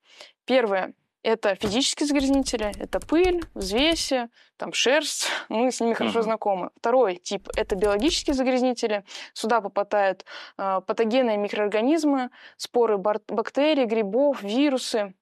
Первое 0.46 0.94
это 1.24 1.56
физические 1.56 2.08
загрязнители, 2.08 2.72
это 2.80 3.00
пыль, 3.00 3.44
взвеси, 3.54 4.30
там 4.58 4.74
шерсть, 4.74 5.28
мы 5.50 5.72
с 5.72 5.80
ними 5.80 5.94
хорошо 5.94 6.20
uh-huh. 6.20 6.24
знакомы. 6.24 6.70
Второй 6.78 7.18
тип– 7.18 7.50
это 7.56 7.76
биологические 7.76 8.34
загрязнители. 8.34 9.04
Сюда 9.34 9.62
попадают 9.62 10.26
э, 10.58 10.82
патогенные 10.86 11.38
микроорганизмы, 11.38 12.30
споры 12.58 12.98
бактерий, 12.98 13.86
грибов, 13.86 14.42
вирусы. 14.42 15.14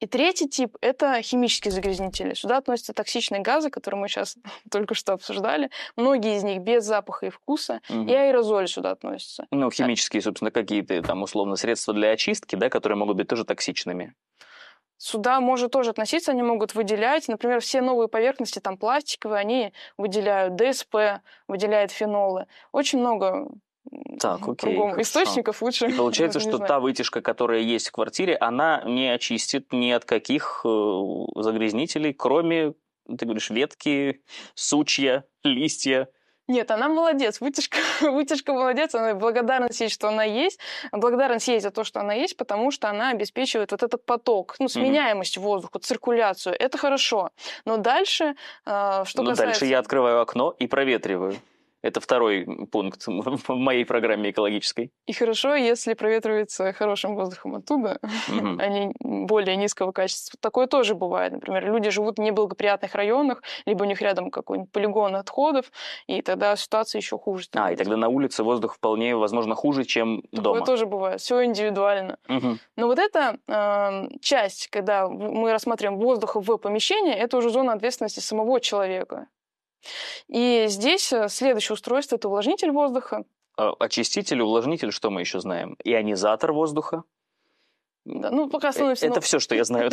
И 0.00 0.06
третий 0.06 0.48
тип– 0.48 0.76
это 0.80 1.20
химические 1.22 1.72
загрязнители. 1.72 2.34
Сюда 2.34 2.58
относятся 2.58 2.92
токсичные 2.92 3.40
газы, 3.40 3.70
которые 3.70 4.00
мы 4.00 4.08
сейчас 4.08 4.36
только 4.70 4.94
что 4.94 5.12
обсуждали. 5.12 5.70
Многие 5.96 6.36
из 6.36 6.44
них 6.44 6.60
без 6.60 6.84
запаха 6.84 7.26
и 7.26 7.30
вкуса. 7.30 7.80
Угу. 7.90 8.08
И 8.08 8.12
аэрозоль 8.14 8.68
сюда 8.68 8.92
относятся. 8.92 9.46
Ну, 9.50 9.70
химические, 9.70 10.22
собственно, 10.22 10.50
какие-то 10.50 11.02
там 11.02 11.22
условно 11.22 11.56
средства 11.56 11.94
для 11.94 12.10
очистки, 12.10 12.56
да, 12.56 12.70
которые 12.70 12.96
могут 12.96 13.16
быть 13.16 13.28
тоже 13.28 13.44
токсичными. 13.44 14.14
Сюда 15.00 15.40
может 15.40 15.70
тоже 15.70 15.90
относиться, 15.90 16.32
они 16.32 16.42
могут 16.42 16.74
выделять, 16.74 17.28
например, 17.28 17.60
все 17.60 17.80
новые 17.80 18.08
поверхности, 18.08 18.58
там 18.58 18.76
пластиковые, 18.76 19.38
они 19.38 19.72
выделяют 19.96 20.56
ДСП, 20.56 21.22
выделяют 21.46 21.92
фенолы. 21.92 22.46
Очень 22.72 22.98
много 22.98 23.48
так, 24.18 24.42
окей, 24.48 24.74
кругом 24.74 25.00
источников 25.00 25.62
лучше. 25.62 25.94
Получается, 25.96 26.40
что 26.40 26.58
та 26.58 26.80
вытяжка, 26.80 27.20
которая 27.22 27.60
есть 27.60 27.88
в 27.88 27.92
квартире, 27.92 28.36
она 28.36 28.82
не 28.84 29.08
очистит 29.08 29.72
ни 29.72 29.90
от 29.90 30.04
каких 30.04 30.62
э, 30.64 31.02
загрязнителей, 31.36 32.12
кроме, 32.12 32.74
ты 33.06 33.24
говоришь, 33.24 33.50
ветки, 33.50 34.22
сучья, 34.54 35.24
листья. 35.44 36.08
Нет, 36.48 36.70
она 36.70 36.88
молодец. 36.88 37.40
Вытяжка, 37.40 37.78
вытяжка 38.00 38.54
молодец. 38.54 38.94
Она 38.94 39.14
благодарность 39.14 39.80
есть, 39.80 39.94
что 39.94 40.08
она 40.08 40.24
есть. 40.24 40.58
Благодарность 40.92 41.46
есть 41.46 41.62
за 41.62 41.70
то, 41.70 41.84
что 41.84 42.00
она 42.00 42.14
есть, 42.14 42.36
потому 42.36 42.70
что 42.70 42.88
она 42.88 43.10
обеспечивает 43.10 43.70
вот 43.70 43.82
этот 43.82 44.04
поток, 44.04 44.56
ну, 44.58 44.68
сменяемость 44.68 45.36
mm-hmm. 45.36 45.42
воздуха, 45.42 45.78
циркуляцию. 45.78 46.56
Это 46.58 46.78
хорошо. 46.78 47.30
Но 47.66 47.76
дальше, 47.76 48.34
э, 48.64 49.04
что 49.04 49.22
Но 49.22 49.30
касается... 49.30 49.44
дальше 49.44 49.66
я 49.66 49.78
открываю 49.78 50.20
окно 50.22 50.54
и 50.58 50.66
проветриваю. 50.66 51.36
Это 51.88 52.00
второй 52.00 52.46
пункт 52.70 53.04
в 53.06 53.54
моей 53.54 53.84
программе 53.84 54.30
экологической. 54.30 54.92
И 55.06 55.12
хорошо, 55.12 55.54
если 55.54 55.94
проветривается 55.94 56.72
хорошим 56.72 57.14
воздухом 57.14 57.56
оттуда, 57.56 57.98
угу. 58.28 58.56
а 58.58 58.68
не 58.68 58.92
более 59.00 59.56
низкого 59.56 59.92
качества. 59.92 60.38
Такое 60.40 60.66
тоже 60.66 60.94
бывает. 60.94 61.32
Например, 61.32 61.64
люди 61.64 61.90
живут 61.90 62.18
в 62.18 62.22
неблагоприятных 62.22 62.94
районах, 62.94 63.42
либо 63.64 63.84
у 63.84 63.86
них 63.86 64.02
рядом 64.02 64.30
какой-нибудь 64.30 64.70
полигон 64.70 65.16
отходов, 65.16 65.72
и 66.06 66.20
тогда 66.20 66.56
ситуация 66.56 66.98
еще 66.98 67.18
хуже. 67.18 67.46
А, 67.54 67.72
и 67.72 67.76
тогда 67.76 67.96
на 67.96 68.08
улице 68.08 68.42
воздух 68.42 68.74
вполне, 68.74 69.16
возможно, 69.16 69.54
хуже, 69.54 69.84
чем 69.84 70.22
Такое 70.22 70.42
дома. 70.42 70.60
Такое 70.60 70.66
тоже 70.66 70.86
бывает. 70.86 71.20
Все 71.20 71.44
индивидуально. 71.44 72.18
Угу. 72.28 72.58
Но 72.76 72.86
вот 72.86 72.98
эта 72.98 73.38
э, 73.48 74.18
часть, 74.20 74.68
когда 74.68 75.08
мы 75.08 75.52
рассматриваем 75.52 75.98
воздух 75.98 76.36
в 76.36 76.56
помещении, 76.58 77.14
это 77.14 77.38
уже 77.38 77.50
зона 77.50 77.72
ответственности 77.72 78.20
самого 78.20 78.60
человека. 78.60 79.28
И 80.28 80.66
здесь 80.68 81.12
э, 81.12 81.28
следующее 81.28 81.74
устройство– 81.74 82.16
это 82.16 82.28
увлажнитель 82.28 82.70
воздуха. 82.70 83.24
А, 83.56 83.72
очиститель, 83.78 84.40
увлажнитель, 84.40 84.92
что 84.92 85.10
мы 85.10 85.20
еще 85.20 85.40
знаем? 85.40 85.76
Ионизатор 85.84 86.52
воздуха. 86.52 87.04
Да, 88.04 88.30
ну, 88.30 88.48
пока 88.48 88.72
становимся... 88.72 89.06
Это 89.06 89.16
на... 89.16 89.20
все, 89.20 89.38
что 89.38 89.54
я 89.54 89.64
знаю. 89.64 89.90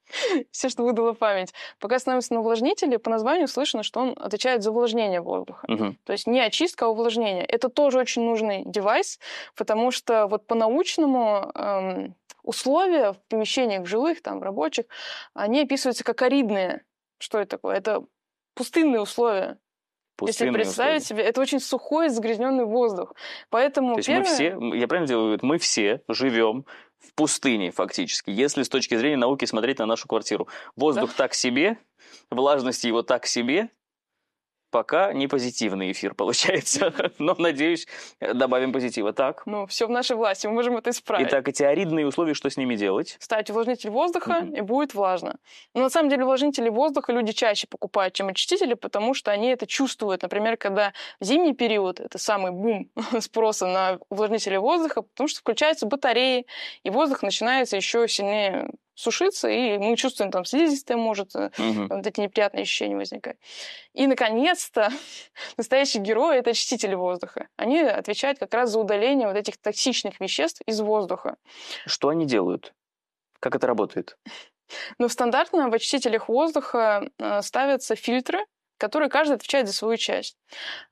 все, 0.50 0.68
что 0.68 0.84
выдала 0.84 1.12
память. 1.12 1.52
Пока 1.80 1.98
становимся 1.98 2.34
на 2.34 2.40
увлажнителе, 2.40 2.98
по 2.98 3.10
названию 3.10 3.46
слышно, 3.46 3.82
что 3.82 4.00
он 4.00 4.14
отвечает 4.16 4.62
за 4.62 4.70
увлажнение 4.70 5.20
воздуха. 5.20 5.66
То 6.04 6.12
есть 6.12 6.26
не 6.26 6.40
очистка, 6.40 6.86
а 6.86 6.88
увлажнение. 6.88 7.44
Это 7.44 7.68
тоже 7.68 7.98
очень 7.98 8.22
нужный 8.22 8.62
девайс, 8.64 9.18
потому 9.54 9.90
что 9.90 10.26
вот 10.28 10.46
по-научному 10.46 11.50
эм, 11.54 12.14
условия 12.42 13.12
в 13.12 13.18
помещениях 13.28 13.86
жилых, 13.86 14.22
там, 14.22 14.42
рабочих, 14.42 14.86
они 15.34 15.60
описываются 15.60 16.04
как 16.04 16.22
аридные. 16.22 16.84
Что 17.18 17.38
это 17.38 17.50
такое? 17.50 17.76
Это 17.76 18.04
пустынные 18.58 19.00
условия. 19.00 19.58
Пустынные 20.16 20.50
Если 20.50 20.64
представить 20.64 21.02
условия. 21.02 21.22
себе, 21.22 21.28
это 21.28 21.40
очень 21.40 21.60
сухой, 21.60 22.08
загрязненный 22.08 22.64
воздух. 22.64 23.14
Поэтому 23.50 23.94
То 23.94 23.98
есть 23.98 24.08
первое... 24.08 24.28
мы 24.28 24.34
все, 24.34 24.78
я 24.80 24.88
правильно 24.88 25.06
делаю, 25.06 25.38
мы 25.42 25.58
все 25.58 26.02
живем 26.08 26.66
в 26.98 27.14
пустыне 27.14 27.70
фактически. 27.70 28.30
Если 28.30 28.64
с 28.64 28.68
точки 28.68 28.96
зрения 28.96 29.16
науки 29.16 29.44
смотреть 29.44 29.78
на 29.78 29.86
нашу 29.86 30.08
квартиру, 30.08 30.48
воздух 30.74 31.10
да. 31.10 31.16
так 31.16 31.34
себе, 31.34 31.78
влажность 32.30 32.82
его 32.82 33.02
так 33.02 33.26
себе, 33.26 33.70
Пока 34.70 35.12
не 35.12 35.28
позитивный 35.28 35.92
эфир 35.92 36.14
получается, 36.14 36.92
но, 37.18 37.34
надеюсь, 37.38 37.86
добавим 38.20 38.72
позитива. 38.72 39.12
Так? 39.12 39.42
Ну, 39.46 39.66
все 39.66 39.86
в 39.86 39.90
нашей 39.90 40.16
власти, 40.16 40.46
мы 40.46 40.52
можем 40.52 40.76
это 40.76 40.90
исправить. 40.90 41.28
Итак, 41.28 41.48
эти 41.48 41.62
аридные 41.62 42.06
условия, 42.06 42.34
что 42.34 42.50
с 42.50 42.56
ними 42.56 42.76
делать? 42.76 43.16
Ставить 43.18 43.50
увлажнитель 43.50 43.90
воздуха, 43.90 44.40
mm-hmm. 44.42 44.58
и 44.58 44.60
будет 44.60 44.94
влажно. 44.94 45.36
Но 45.74 45.82
на 45.82 45.90
самом 45.90 46.10
деле 46.10 46.24
увлажнители 46.24 46.68
воздуха 46.68 47.12
люди 47.12 47.32
чаще 47.32 47.66
покупают, 47.66 48.14
чем 48.14 48.28
очистители, 48.28 48.74
потому 48.74 49.14
что 49.14 49.30
они 49.30 49.48
это 49.48 49.66
чувствуют. 49.66 50.22
Например, 50.22 50.56
когда 50.56 50.92
в 51.20 51.24
зимний 51.24 51.54
период, 51.54 52.00
это 52.00 52.18
самый 52.18 52.52
бум 52.52 52.90
спроса 53.20 53.66
на 53.66 53.98
увлажнители 54.10 54.56
воздуха, 54.56 55.02
потому 55.02 55.28
что 55.28 55.40
включаются 55.40 55.86
батареи, 55.86 56.46
и 56.82 56.90
воздух 56.90 57.22
начинается 57.22 57.76
еще 57.76 58.06
сильнее 58.08 58.68
сушиться, 58.98 59.48
и 59.48 59.78
мы 59.78 59.96
чувствуем, 59.96 60.30
там 60.32 60.44
слизистая 60.44 60.96
может, 60.96 61.34
угу. 61.36 61.50
вот 61.88 62.06
эти 62.06 62.20
неприятные 62.20 62.62
ощущения 62.62 62.96
возникают. 62.96 63.38
И, 63.94 64.06
наконец-то, 64.06 64.90
настоящий 65.56 66.00
герой— 66.00 66.36
это 66.38 66.50
очистители 66.50 66.94
воздуха. 66.94 67.48
Они 67.56 67.80
отвечают 67.80 68.38
как 68.38 68.52
раз 68.54 68.70
за 68.70 68.80
удаление 68.80 69.28
вот 69.28 69.36
этих 69.36 69.56
токсичных 69.58 70.18
веществ 70.20 70.62
из 70.66 70.80
воздуха. 70.80 71.36
Что 71.86 72.08
они 72.08 72.26
делают? 72.26 72.74
Как 73.40 73.54
это 73.54 73.68
работает? 73.68 74.18
Ну, 74.98 75.08
стандартно 75.08 75.70
в 75.70 75.74
очистителях 75.74 76.28
воздуха 76.28 77.08
э, 77.18 77.42
ставятся 77.42 77.94
фильтры, 77.94 78.44
которые 78.78 79.10
каждый 79.10 79.34
отвечает 79.34 79.66
за 79.66 79.74
свою 79.74 79.96
часть. 79.96 80.36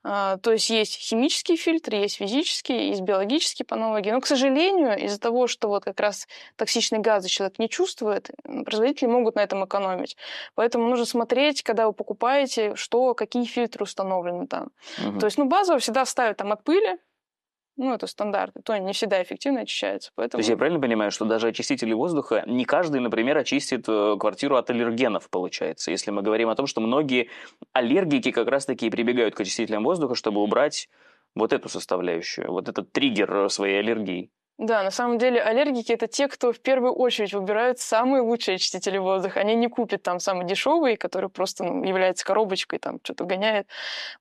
А, 0.03 0.37
то 0.37 0.51
есть 0.51 0.69
есть 0.69 0.95
химические 0.95 1.57
фильтры, 1.57 1.97
есть 1.97 2.17
физические, 2.17 2.89
есть 2.89 3.01
биологические 3.01 3.65
по 3.65 3.75
аналогии. 3.75 4.11
Но, 4.11 4.21
к 4.21 4.27
сожалению, 4.27 4.97
из-за 5.05 5.19
того, 5.19 5.47
что 5.47 5.69
вот 5.69 5.85
как 5.85 5.99
раз 5.99 6.27
токсичные 6.57 6.99
газы 6.99 7.29
человек 7.29 7.57
не 7.57 7.69
чувствует, 7.69 8.29
производители 8.43 9.07
могут 9.07 9.35
на 9.35 9.39
этом 9.41 9.65
экономить. 9.65 10.17
Поэтому 10.55 10.87
нужно 10.87 11.05
смотреть, 11.05 11.63
когда 11.63 11.87
вы 11.87 11.93
покупаете, 11.93 12.75
что, 12.75 13.13
какие 13.13 13.45
фильтры 13.45 13.83
установлены 13.83 14.47
там. 14.47 14.69
Угу. 15.03 15.19
То 15.19 15.25
есть, 15.25 15.37
ну, 15.37 15.45
базово 15.45 15.79
всегда 15.79 16.05
ставят 16.05 16.37
там 16.37 16.51
от 16.51 16.63
пыли, 16.63 16.99
ну, 17.77 17.93
это 17.93 18.07
стандарты, 18.07 18.61
то 18.63 18.77
не 18.77 18.91
всегда 18.91 19.21
эффективно 19.21 19.61
очищается. 19.61 20.11
Поэтому... 20.15 20.39
То 20.39 20.41
есть 20.41 20.49
я 20.49 20.57
правильно 20.57 20.79
понимаю, 20.79 21.11
что 21.11 21.25
даже 21.25 21.47
очистители 21.47 21.93
воздуха, 21.93 22.43
не 22.47 22.65
каждый, 22.65 22.99
например, 22.99 23.37
очистит 23.37 23.85
э, 23.87 24.15
квартиру 24.19 24.55
от 24.55 24.69
аллергенов, 24.69 25.29
получается, 25.29 25.91
если 25.91 26.11
мы 26.11 26.23
говорим 26.23 26.49
о 26.49 26.55
том, 26.55 26.65
что 26.65 26.81
многие 26.81 27.29
аллергики 27.73 28.31
как 28.31 28.47
раз-таки 28.47 28.89
прибегают 28.89 29.35
к 29.35 29.41
очистителям 29.41 29.83
воздуха, 29.83 30.15
чтобы 30.15 30.41
убрать 30.41 30.89
вот 31.35 31.53
эту 31.53 31.69
составляющую, 31.69 32.51
вот 32.51 32.67
этот 32.67 32.91
триггер 32.91 33.49
своей 33.49 33.79
аллергии. 33.79 34.31
Да, 34.57 34.81
на 34.81 34.89
самом 34.89 35.19
деле 35.19 35.39
аллергики 35.39 35.91
это 35.91 36.07
те, 36.07 36.27
кто 36.27 36.51
в 36.51 36.59
первую 36.59 36.91
очередь 36.91 37.31
выбирают 37.31 37.77
самые 37.77 38.21
лучшие 38.21 38.55
очистители 38.55 38.97
воздуха. 38.97 39.39
Они 39.39 39.53
не 39.53 39.67
купят 39.67 40.01
там 40.01 40.19
самый 40.19 40.47
дешевый, 40.47 40.97
который 40.97 41.29
просто 41.29 41.63
ну, 41.63 41.83
является 41.83 42.25
коробочкой, 42.25 42.79
там 42.79 42.99
что-то 43.03 43.25
гоняет. 43.25 43.67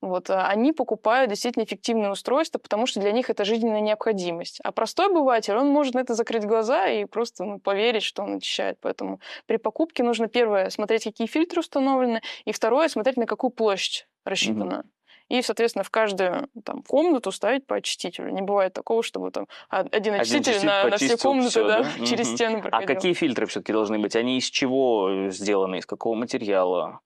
Вот. 0.02 0.28
А 0.28 0.46
они 0.48 0.74
покупают 0.74 1.30
действительно 1.30 1.64
эффективные 1.64 2.10
устройства, 2.10 2.58
потому 2.58 2.84
что 2.84 3.00
для 3.00 3.12
них 3.12 3.30
это 3.30 3.46
жизненная 3.46 3.80
необходимость. 3.80 4.60
А 4.62 4.72
простой 4.72 5.06
обыватель, 5.06 5.54
он 5.54 5.68
может 5.68 5.94
на 5.94 6.00
это 6.00 6.14
закрыть 6.14 6.44
глаза 6.44 6.86
и 6.86 7.06
просто 7.06 7.44
ну, 7.44 7.58
поверить, 7.58 8.02
что 8.02 8.22
он 8.22 8.36
очищает. 8.36 8.76
Поэтому 8.82 9.20
при 9.46 9.56
покупке 9.56 10.02
нужно 10.02 10.28
первое 10.28 10.68
смотреть, 10.68 11.04
какие 11.04 11.28
фильтры 11.28 11.60
установлены, 11.60 12.20
и 12.44 12.52
второе 12.52 12.88
смотреть, 12.88 13.16
на 13.16 13.24
какую 13.24 13.52
площадь 13.52 14.06
рассчитана. 14.26 14.84
Mm-hmm 14.84 14.95
и, 15.28 15.42
соответственно, 15.42 15.82
в 15.82 15.90
каждую 15.90 16.48
там, 16.64 16.82
комнату 16.82 17.32
ставить 17.32 17.66
по 17.66 17.76
очистителю. 17.76 18.30
Не 18.30 18.42
бывает 18.42 18.72
такого, 18.72 19.02
чтобы 19.02 19.30
там 19.30 19.48
один 19.68 20.14
очиститель, 20.14 20.56
один 20.56 20.66
на, 20.66 20.84
на 20.84 20.96
все 20.96 21.16
комнаты 21.16 21.50
все, 21.50 21.66
да, 21.66 21.82
да? 21.82 22.06
через 22.06 22.32
стены 22.32 22.62
проходил. 22.62 22.90
А 22.90 22.94
какие 22.94 23.12
фильтры 23.12 23.46
все-таки 23.46 23.72
должны 23.72 23.98
быть? 23.98 24.14
Они 24.14 24.38
из 24.38 24.44
чего 24.44 25.28
сделаны, 25.30 25.78
из 25.78 25.86
какого 25.86 26.14
материала? 26.14 27.00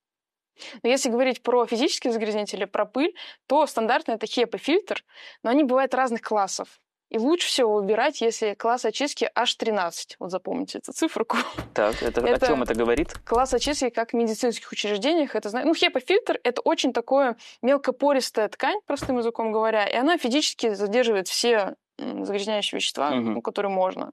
Но 0.83 0.91
если 0.91 1.09
говорить 1.09 1.43
про 1.43 1.65
физические 1.67 2.13
загрязнители, 2.13 2.67
про 2.67 2.85
пыль, 2.85 3.15
то 3.47 3.67
стандартно 3.67 4.13
это 4.13 4.27
HEPA-фильтр, 4.27 5.05
но 5.43 5.51
они 5.51 5.65
бывают 5.65 5.95
разных 5.95 6.21
классов. 6.21 6.81
И 7.11 7.19
лучше 7.19 7.49
всего 7.49 7.75
выбирать, 7.75 8.21
если 8.21 8.55
класс 8.55 8.85
очистки 8.85 9.29
H13. 9.37 10.15
Вот 10.21 10.31
запомните 10.31 10.79
эту 10.79 10.93
циферку. 10.93 11.37
Так, 11.75 12.03
это, 12.03 12.21
это 12.21 12.47
о 12.47 12.49
чем 12.49 12.63
это 12.63 12.75
говорит? 12.75 13.13
Класс 13.25 13.53
очистки 13.53 13.91
как 13.91 14.13
в 14.13 14.17
медицинских 14.17 14.71
учреждениях. 14.71 15.35
Это, 15.35 15.51
ну, 15.65 15.73
HEPA-фильтр– 15.73 16.39
это 16.45 16.61
очень 16.63 16.93
такое 16.93 17.37
мелкопористая 17.63 18.49
ткань, 18.49 18.81
простым 18.87 19.19
языком 19.19 19.53
говоря, 19.53 19.87
и 19.87 19.95
она 19.95 20.19
физически 20.19 20.75
задерживает 20.75 21.29
все 21.29 21.75
загрязняющие 21.99 22.79
вещества, 22.79 23.11
угу. 23.11 23.43
которые 23.43 23.71
можно. 23.71 24.13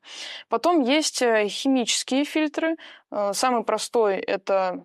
Потом 0.49 0.81
есть 0.81 1.21
э, 1.21 1.47
химические 1.47 2.25
фильтры. 2.25 2.75
Э, 3.11 3.31
самый 3.33 3.63
простой– 3.63 4.17
это 4.17 4.83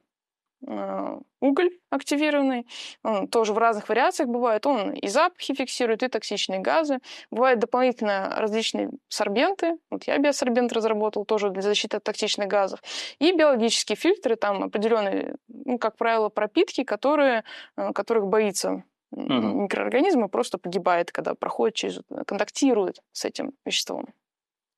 уголь 0.64 1.70
активированный, 1.90 2.66
он 3.02 3.28
тоже 3.28 3.52
в 3.52 3.58
разных 3.58 3.88
вариациях 3.88 4.28
бывает, 4.28 4.64
он 4.66 4.92
и 4.92 5.08
запахи 5.08 5.54
фиксирует, 5.54 6.02
и 6.02 6.08
токсичные 6.08 6.60
газы. 6.60 6.98
Бывают 7.30 7.58
дополнительно 7.58 8.34
различные 8.36 8.90
сорбенты, 9.08 9.76
вот 9.90 10.04
я 10.04 10.18
биосорбент 10.18 10.72
разработал 10.72 11.24
тоже 11.24 11.50
для 11.50 11.62
защиты 11.62 11.96
от 11.96 12.04
токсичных 12.04 12.48
газов, 12.48 12.80
и 13.18 13.32
биологические 13.32 13.96
фильтры, 13.96 14.36
там 14.36 14.62
определенные, 14.62 15.36
ну, 15.48 15.78
как 15.78 15.96
правило, 15.96 16.28
пропитки, 16.28 16.84
которые, 16.84 17.44
э, 17.76 17.92
которых 17.92 18.26
боится 18.26 18.84
угу. 19.10 19.32
микроорганизм 19.32 20.24
и 20.24 20.28
просто 20.28 20.58
погибает, 20.58 21.10
когда 21.10 21.34
проходит 21.34 21.74
через, 21.74 22.00
контактирует 22.26 23.02
с 23.12 23.24
этим 23.24 23.52
веществом. 23.64 24.14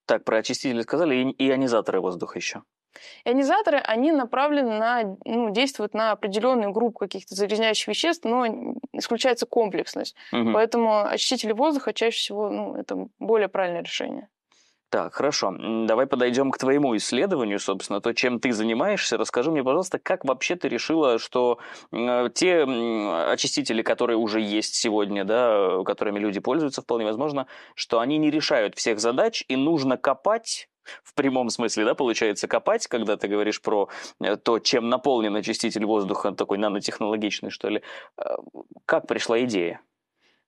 Так, 0.06 0.24
про 0.24 0.38
очистители 0.38 0.82
сказали, 0.82 1.30
и 1.30 1.48
ионизаторы 1.48 2.00
воздуха 2.00 2.38
еще. 2.38 2.62
Ионизаторы, 3.24 3.78
они 3.78 4.12
направлены 4.12 4.78
на, 4.78 5.16
ну, 5.24 5.50
действуют 5.50 5.94
на 5.94 6.12
определенную 6.12 6.72
группу 6.72 6.98
каких-то 6.98 7.34
загрязняющих 7.34 7.88
веществ, 7.88 8.24
но 8.24 8.46
исключается 8.92 9.46
комплексность. 9.46 10.14
Угу. 10.32 10.52
Поэтому 10.52 11.06
очистители 11.06 11.52
воздуха 11.52 11.92
чаще 11.92 12.18
всего, 12.18 12.50
ну, 12.50 12.76
это 12.76 13.08
более 13.18 13.48
правильное 13.48 13.82
решение. 13.82 14.28
Так, 14.94 15.14
хорошо. 15.14 15.52
Давай 15.86 16.06
подойдем 16.06 16.52
к 16.52 16.58
твоему 16.58 16.96
исследованию, 16.96 17.58
собственно, 17.58 18.00
то, 18.00 18.12
чем 18.12 18.38
ты 18.38 18.52
занимаешься. 18.52 19.16
Расскажи 19.16 19.50
мне, 19.50 19.64
пожалуйста, 19.64 19.98
как 19.98 20.24
вообще 20.24 20.54
ты 20.54 20.68
решила, 20.68 21.18
что 21.18 21.58
э, 21.90 22.30
те 22.32 22.62
очистители, 22.62 23.82
которые 23.82 24.18
уже 24.18 24.40
есть 24.40 24.76
сегодня, 24.76 25.24
да, 25.24 25.82
которыми 25.84 26.20
люди 26.20 26.38
пользуются, 26.38 26.80
вполне 26.80 27.04
возможно, 27.06 27.48
что 27.74 27.98
они 27.98 28.18
не 28.18 28.30
решают 28.30 28.76
всех 28.76 29.00
задач, 29.00 29.44
и 29.48 29.56
нужно 29.56 29.96
копать 29.96 30.68
в 31.02 31.14
прямом 31.14 31.50
смысле, 31.50 31.84
да, 31.84 31.94
получается, 31.94 32.48
копать, 32.48 32.86
когда 32.86 33.16
ты 33.16 33.28
говоришь 33.28 33.60
про 33.60 33.88
э, 34.20 34.36
то, 34.36 34.58
чем 34.58 34.88
наполнен 34.88 35.34
очиститель 35.36 35.84
воздуха, 35.84 36.32
такой 36.32 36.58
нанотехнологичный, 36.58 37.50
что 37.50 37.68
ли. 37.68 37.82
Э, 38.18 38.36
как 38.86 39.06
пришла 39.06 39.42
идея? 39.44 39.80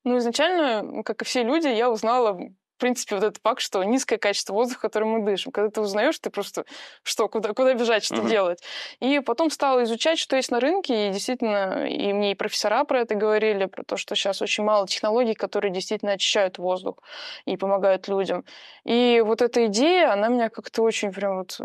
Ну, 0.04 0.18
изначально, 0.18 1.02
как 1.02 1.22
и 1.22 1.24
все 1.24 1.42
люди, 1.42 1.66
я 1.66 1.90
узнала 1.90 2.38
в 2.76 2.78
принципе, 2.78 3.14
вот 3.14 3.24
этот 3.24 3.42
факт, 3.42 3.62
что 3.62 3.82
низкое 3.82 4.18
качество 4.18 4.52
воздуха, 4.52 4.82
которым 4.82 5.08
мы 5.08 5.24
дышим. 5.24 5.50
Когда 5.50 5.70
ты 5.70 5.80
узнаешь, 5.80 6.18
ты 6.18 6.28
просто 6.28 6.66
что, 7.02 7.26
куда, 7.26 7.54
куда 7.54 7.72
бежать, 7.72 8.04
что 8.04 8.16
uh-huh. 8.16 8.28
делать. 8.28 8.62
И 9.00 9.20
потом 9.20 9.50
стала 9.50 9.84
изучать, 9.84 10.18
что 10.18 10.36
есть 10.36 10.50
на 10.50 10.60
рынке, 10.60 11.08
и 11.08 11.12
действительно, 11.12 11.86
и 11.86 12.12
мне 12.12 12.32
и 12.32 12.34
профессора 12.34 12.84
про 12.84 13.00
это 13.00 13.14
говорили, 13.14 13.64
про 13.64 13.82
то, 13.82 13.96
что 13.96 14.14
сейчас 14.14 14.42
очень 14.42 14.62
мало 14.62 14.86
технологий, 14.86 15.32
которые 15.32 15.72
действительно 15.72 16.12
очищают 16.12 16.58
воздух 16.58 16.98
и 17.46 17.56
помогают 17.56 18.08
людям. 18.08 18.44
И 18.84 19.22
вот 19.24 19.40
эта 19.40 19.66
идея, 19.66 20.12
она 20.12 20.28
меня 20.28 20.50
как-то 20.50 20.82
очень 20.82 21.12
прям 21.12 21.38
вот 21.38 21.58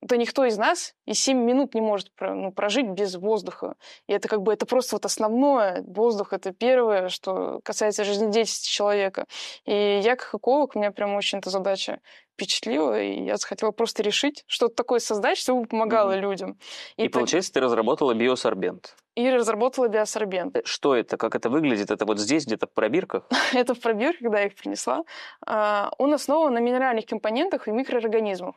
да 0.00 0.16
никто 0.16 0.44
из 0.44 0.56
нас 0.58 0.94
и 1.06 1.14
7 1.14 1.38
минут 1.38 1.74
не 1.74 1.80
может 1.80 2.10
ну, 2.20 2.52
прожить 2.52 2.88
без 2.88 3.16
воздуха. 3.16 3.74
И 4.06 4.12
это 4.12 4.28
как 4.28 4.42
бы 4.42 4.52
это 4.52 4.66
просто 4.66 4.96
вот 4.96 5.04
основное. 5.04 5.82
Воздух— 5.86 6.32
это 6.32 6.52
первое, 6.52 7.08
что 7.08 7.60
касается 7.62 8.04
жизнедеятельности 8.04 8.70
человека. 8.70 9.26
И 9.64 10.00
я 10.02 10.16
как 10.16 10.34
эколог, 10.34 10.74
у 10.74 10.78
меня 10.78 10.90
прям 10.90 11.14
очень 11.14 11.38
эта 11.38 11.50
задача 11.50 12.00
впечатлила, 12.38 13.00
и 13.00 13.24
я 13.24 13.36
захотела 13.36 13.72
просто 13.72 14.02
решить, 14.04 14.44
что-то 14.46 14.76
такое 14.76 15.00
создать, 15.00 15.38
чтобы 15.38 15.66
помогало 15.66 16.12
mm-hmm. 16.12 16.20
людям. 16.20 16.58
И, 16.96 17.02
и 17.02 17.08
так... 17.08 17.14
получается, 17.14 17.52
ты 17.52 17.60
разработала 17.60 18.14
биосорбент 18.14 18.94
и 19.18 19.30
разработала 19.30 19.88
биосорбент. 19.88 20.56
Э, 20.56 20.62
что 20.64 20.94
это? 20.94 21.16
Как 21.16 21.34
это 21.34 21.50
выглядит? 21.50 21.90
Это 21.90 22.04
вот 22.06 22.20
здесь, 22.20 22.46
где-то 22.46 22.68
в 22.68 22.70
пробирках? 22.70 23.24
это 23.52 23.74
в 23.74 23.80
пробирках, 23.80 24.20
когда 24.22 24.38
я 24.38 24.46
их 24.46 24.54
принесла. 24.54 25.02
А, 25.44 25.90
он 25.98 26.14
основан 26.14 26.54
на 26.54 26.60
минеральных 26.60 27.04
компонентах 27.06 27.66
и 27.66 27.72
микроорганизмах. 27.72 28.54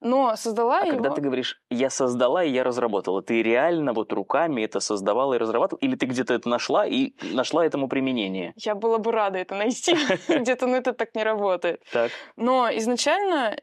Но 0.00 0.34
создала 0.34 0.80
а 0.80 0.86
его... 0.86 0.96
когда 0.96 1.10
ты 1.10 1.20
говоришь, 1.20 1.60
я 1.70 1.90
создала 1.90 2.42
и 2.42 2.50
я 2.50 2.64
разработала, 2.64 3.22
ты 3.22 3.40
реально 3.42 3.92
вот 3.92 4.12
руками 4.12 4.62
это 4.62 4.80
создавала 4.80 5.34
и 5.34 5.38
разрабатывала? 5.38 5.78
Или 5.80 5.94
ты 5.94 6.06
где-то 6.06 6.34
это 6.34 6.48
нашла 6.48 6.86
и 6.86 7.12
нашла 7.32 7.64
этому 7.64 7.88
применение? 7.88 8.52
Я 8.56 8.74
была 8.74 8.98
бы 8.98 9.12
рада 9.12 9.38
это 9.38 9.54
найти. 9.54 9.94
Где-то, 10.28 10.66
но 10.66 10.76
это 10.76 10.92
так 10.92 11.14
не 11.14 11.22
работает. 11.22 11.82
Так. 11.92 12.10
Но 12.36 12.68
изначально 12.72 13.19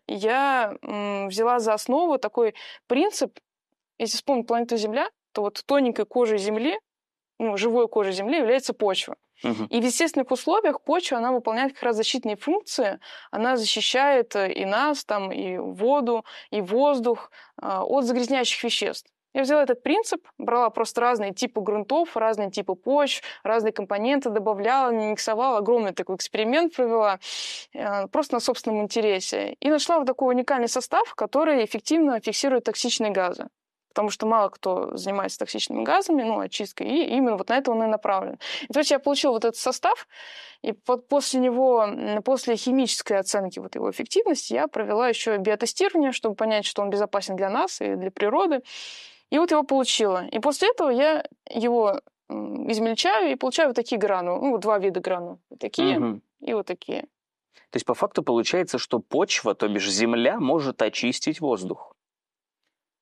я 0.07 0.77
взяла 0.81 1.59
за 1.59 1.73
основу 1.73 2.17
такой 2.17 2.55
принцип, 2.87 3.39
если 3.97 4.17
вспомнить 4.17 4.47
планету 4.47 4.77
Земля, 4.77 5.09
что 5.37 5.43
вот 5.43 5.63
тоненькой 5.67 6.07
кожей 6.07 6.39
Земли, 6.39 6.79
ну, 7.37 7.57
живой 7.57 7.87
кожей 7.87 8.11
Земли 8.11 8.37
является 8.37 8.73
почва. 8.73 9.17
Угу. 9.43 9.65
И 9.69 9.81
в 9.81 9.83
естественных 9.85 10.31
условиях 10.31 10.81
почва, 10.81 11.19
она 11.19 11.31
выполняет 11.31 11.73
как 11.73 11.83
раз 11.83 11.95
защитные 11.95 12.37
функции. 12.37 12.99
Она 13.29 13.55
защищает 13.55 14.35
э, 14.35 14.51
и 14.51 14.65
нас, 14.65 15.05
там, 15.05 15.31
и 15.31 15.57
воду, 15.57 16.25
и 16.49 16.61
воздух 16.61 17.31
а, 17.61 17.83
от 17.83 18.05
загрязняющих 18.05 18.63
веществ. 18.63 19.11
Я 19.37 19.43
взяла 19.43 19.61
этот 19.61 19.83
принцип, 19.83 20.27
брала 20.39 20.71
просто 20.71 20.99
разные 20.99 21.31
типы 21.31 21.61
грунтов, 21.61 22.17
разные 22.17 22.49
типы 22.49 22.73
почв, 22.73 23.21
разные 23.43 23.71
компоненты 23.71 24.31
добавляла, 24.31 24.89
миксовала, 24.89 25.59
огромный 25.59 25.93
такой 25.93 26.15
эксперимент 26.15 26.75
провела, 26.75 27.19
э, 27.75 28.07
просто 28.07 28.33
на 28.33 28.39
собственном 28.39 28.81
интересе. 28.81 29.55
И 29.59 29.69
нашла 29.69 29.99
вот 29.99 30.07
такой 30.07 30.33
уникальный 30.33 30.67
состав, 30.67 31.13
который 31.13 31.63
эффективно 31.63 32.19
фиксирует 32.19 32.63
токсичные 32.63 33.11
газы 33.11 33.47
потому 33.89 34.11
что 34.11 34.27
мало 34.27 34.49
кто 34.49 34.95
занимается 34.95 35.39
токсичными 35.39 35.83
газами, 35.83 36.21
ну, 36.21 36.39
очисткой, 36.39 36.87
и 36.87 37.15
именно 37.17 37.35
вот 37.35 37.49
на 37.49 37.57
это 37.57 37.71
он 37.71 37.81
и 37.81 37.87
направлен. 37.87 38.37
И 38.69 38.71
то 38.73 38.79
есть 38.79 38.91
я 38.91 38.99
получила 38.99 39.31
вот 39.31 39.43
этот 39.43 39.59
состав, 39.59 40.07
и 40.61 40.71
после 40.71 41.39
него, 41.39 41.87
после 42.23 42.57
химической 42.57 43.17
оценки 43.17 43.57
вот 43.57 43.73
его 43.73 43.89
эффективности, 43.89 44.53
я 44.53 44.67
провела 44.67 45.09
еще 45.09 45.35
биотестирование, 45.37 46.11
чтобы 46.11 46.35
понять, 46.35 46.65
что 46.65 46.83
он 46.83 46.91
безопасен 46.91 47.35
для 47.35 47.49
нас 47.49 47.81
и 47.81 47.95
для 47.95 48.11
природы. 48.11 48.61
И 49.29 49.37
вот 49.39 49.51
его 49.51 49.63
получила. 49.63 50.25
И 50.27 50.39
после 50.39 50.69
этого 50.69 50.89
я 50.89 51.25
его 51.49 52.01
измельчаю 52.29 53.31
и 53.31 53.35
получаю 53.35 53.69
вот 53.69 53.75
такие 53.75 53.97
гранулы, 53.99 54.49
ну, 54.49 54.57
два 54.57 54.79
вида 54.79 54.99
гранул. 54.99 55.39
Вот 55.49 55.59
такие 55.59 55.99
угу. 55.99 56.21
и 56.41 56.53
вот 56.53 56.65
такие. 56.65 57.03
То 57.69 57.75
есть 57.75 57.85
по 57.85 57.93
факту 57.93 58.23
получается, 58.23 58.77
что 58.77 58.99
почва, 58.99 59.55
то 59.55 59.67
бишь 59.67 59.89
земля, 59.89 60.39
может 60.39 60.81
очистить 60.81 61.41
воздух. 61.41 61.93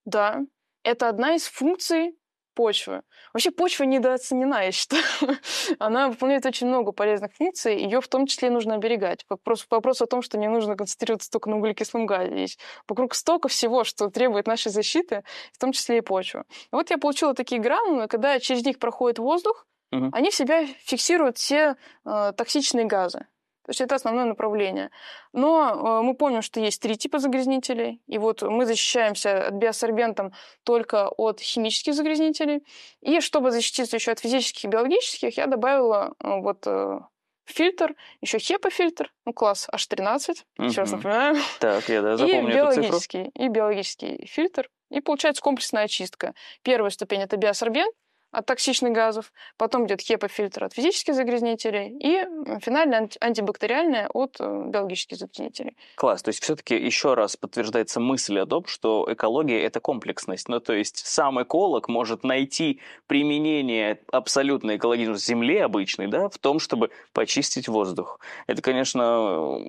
Да, 0.05 0.41
это 0.83 1.09
одна 1.09 1.35
из 1.35 1.47
функций 1.47 2.15
почвы. 2.55 3.01
Вообще 3.33 3.51
почва 3.51 3.83
недооценена, 3.83 4.63
я 4.65 4.71
считаю. 4.71 5.03
Она 5.79 6.09
выполняет 6.09 6.45
очень 6.45 6.67
много 6.67 6.91
полезных 6.91 7.33
функций, 7.33 7.77
ее 7.77 8.01
в 8.01 8.07
том 8.07 8.25
числе 8.25 8.49
нужно 8.49 8.75
оберегать. 8.75 9.25
Вопрос, 9.29 9.67
вопрос 9.69 10.01
о 10.01 10.07
том, 10.07 10.21
что 10.21 10.37
не 10.37 10.47
нужно 10.47 10.75
концентрироваться 10.75 11.29
только 11.29 11.49
на 11.49 11.57
углекислом 11.57 12.05
газе. 12.05 12.39
Есть 12.39 12.59
вокруг 12.87 13.13
столько 13.13 13.47
всего, 13.47 13.83
что 13.83 14.09
требует 14.09 14.47
нашей 14.47 14.71
защиты, 14.71 15.23
в 15.53 15.57
том 15.59 15.71
числе 15.71 15.99
и 15.99 16.01
почва. 16.01 16.45
И 16.49 16.75
вот 16.75 16.89
я 16.89 16.97
получила 16.97 17.33
такие 17.33 17.61
гранулы, 17.61 18.07
когда 18.07 18.39
через 18.39 18.65
них 18.65 18.79
проходит 18.79 19.19
воздух, 19.19 19.67
угу. 19.91 20.09
они 20.13 20.31
в 20.31 20.35
себя 20.35 20.65
фиксируют 20.85 21.37
все 21.37 21.75
э, 22.05 22.33
токсичные 22.35 22.85
газы. 22.85 23.27
То 23.65 23.71
есть 23.71 23.81
это 23.81 23.95
основное 23.95 24.25
направление. 24.25 24.91
Но 25.33 25.99
э, 25.99 26.01
мы 26.03 26.13
помним, 26.13 26.43
что 26.43 26.59
есть 26.59 26.81
три 26.81 26.95
типа 26.95 27.17
загрязнителей. 27.17 27.99
И 28.05 28.19
вот 28.19 28.43
мы 28.43 28.67
защищаемся 28.67 29.47
от 29.47 29.55
биосорбентом 29.55 30.33
только 30.63 31.09
от 31.09 31.39
химических 31.41 31.95
загрязнителей. 31.95 32.63
И 33.01 33.21
чтобы 33.21 33.49
защититься 33.49 33.95
еще 33.95 34.11
от 34.11 34.19
физических 34.19 34.65
и 34.65 34.67
биологических, 34.67 35.37
я 35.37 35.47
добавила 35.47 36.13
э, 36.23 36.39
вот 36.41 36.67
э, 36.67 36.99
фильтр, 37.45 37.95
еще 38.21 38.37
HEPA-фильтр, 38.37 39.11
ну, 39.25 39.33
класс 39.33 39.67
H13, 39.73 40.35
угу. 40.59 40.67
еще 40.67 40.81
раз 40.81 40.91
напоминаю. 40.91 41.35
Так, 41.59 41.89
я 41.89 42.03
да, 42.03 42.17
запомню 42.17 42.49
и 42.49 42.53
биологический, 42.53 43.31
И 43.33 43.47
биологический 43.47 44.27
фильтр. 44.27 44.69
И 44.91 45.01
получается 45.01 45.41
комплексная 45.41 45.85
очистка. 45.85 46.35
Первая 46.61 46.91
ступень– 46.91 47.21
это 47.23 47.35
биосорбент, 47.37 47.95
от 48.35 48.45
токсичных 48.45 48.93
газов, 48.93 49.31
потом 49.57 49.87
идет 49.87 50.01
HEPA-фильтр 50.01 50.65
от 50.65 50.73
физических 50.73 51.15
загрязнителей 51.15 51.97
и 51.99 52.59
финально 52.59 53.09
антибактериальная 53.19 54.09
от 54.09 54.37
э, 54.39 54.63
биологических 54.67 55.17
загрязнителей. 55.17 55.77
Класс. 55.95 56.21
То 56.21 56.29
есть 56.29 56.43
все-таки 56.43 56.75
еще 56.75 57.13
раз 57.13 57.37
подтверждается 57.37 57.99
мысль 57.99 58.39
о 58.39 58.45
том, 58.45 58.65
что 58.65 59.07
экология– 59.09 59.61
это 59.63 59.79
комплексность. 59.79 60.49
Ну, 60.49 60.59
то 60.59 60.73
есть 60.73 60.97
сам 61.05 61.41
эколог 61.41 61.87
может 61.87 62.23
найти 62.23 62.79
применение 63.07 63.99
абсолютно 64.11 64.75
экологичной 64.75 65.17
земли 65.17 65.57
обычной, 65.57 66.07
да, 66.07 66.29
в 66.29 66.37
том, 66.37 66.59
чтобы 66.59 66.91
почистить 67.13 67.67
воздух. 67.67 68.19
Это, 68.47 68.61
конечно, 68.61 69.59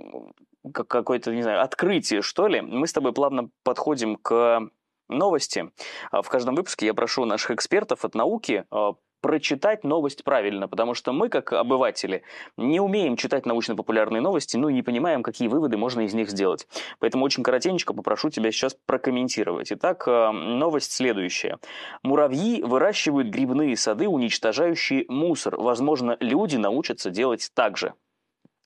как 0.73 0.89
какое-то, 0.89 1.35
не 1.35 1.43
знаю, 1.43 1.63
открытие, 1.63 2.23
что 2.23 2.49
ли. 2.49 2.61
Мы 2.61 2.87
с 2.87 2.93
тобой 2.93 3.13
плавно 3.13 3.51
подходим 3.63 4.17
к 4.17 4.69
Новости. 5.09 5.71
А 6.11 6.23
в 6.23 6.29
каждом 6.29 6.55
выпуске 6.55 6.87
я 6.87 6.95
прошу 6.95 7.25
наших 7.25 7.53
экспертов 7.53 8.05
от 8.05 8.15
науки 8.15 8.65
а, 8.71 8.95
прочитать 9.21 9.83
новость 9.83 10.23
правильно, 10.25 10.69
потому 10.69 10.95
что 10.95 11.13
мы, 11.13 11.29
как 11.29 11.53
обыватели, 11.53 12.23
не 12.57 12.81
умеем 12.81 13.17
читать 13.17 13.45
научно-популярные 13.45 14.21
новости, 14.21 14.57
ну 14.57 14.69
и 14.69 14.75
не 14.75 14.83
понимаем, 14.83 15.23
какие 15.23 15.49
выводы 15.49 15.77
можно 15.77 16.03
из 16.03 16.15
них 16.15 16.31
сделать. 16.31 16.69
Поэтому 17.01 17.25
очень 17.25 17.43
коротенько 17.43 17.93
попрошу 17.93 18.31
тебя 18.31 18.53
сейчас 18.53 18.77
прокомментировать. 18.87 19.73
Итак, 19.73 20.05
а, 20.07 20.31
новость 20.33 20.93
следующая. 20.93 21.59
Муравьи 22.03 22.63
выращивают 22.63 23.29
грибные 23.29 23.77
сады, 23.77 24.09
уничтожающие 24.09 25.07
мусор. 25.09 25.57
Возможно, 25.57 26.17
люди 26.21 26.57
научатся 26.57 27.11
делать 27.11 27.51
так 27.55 27.77
же. 27.77 27.95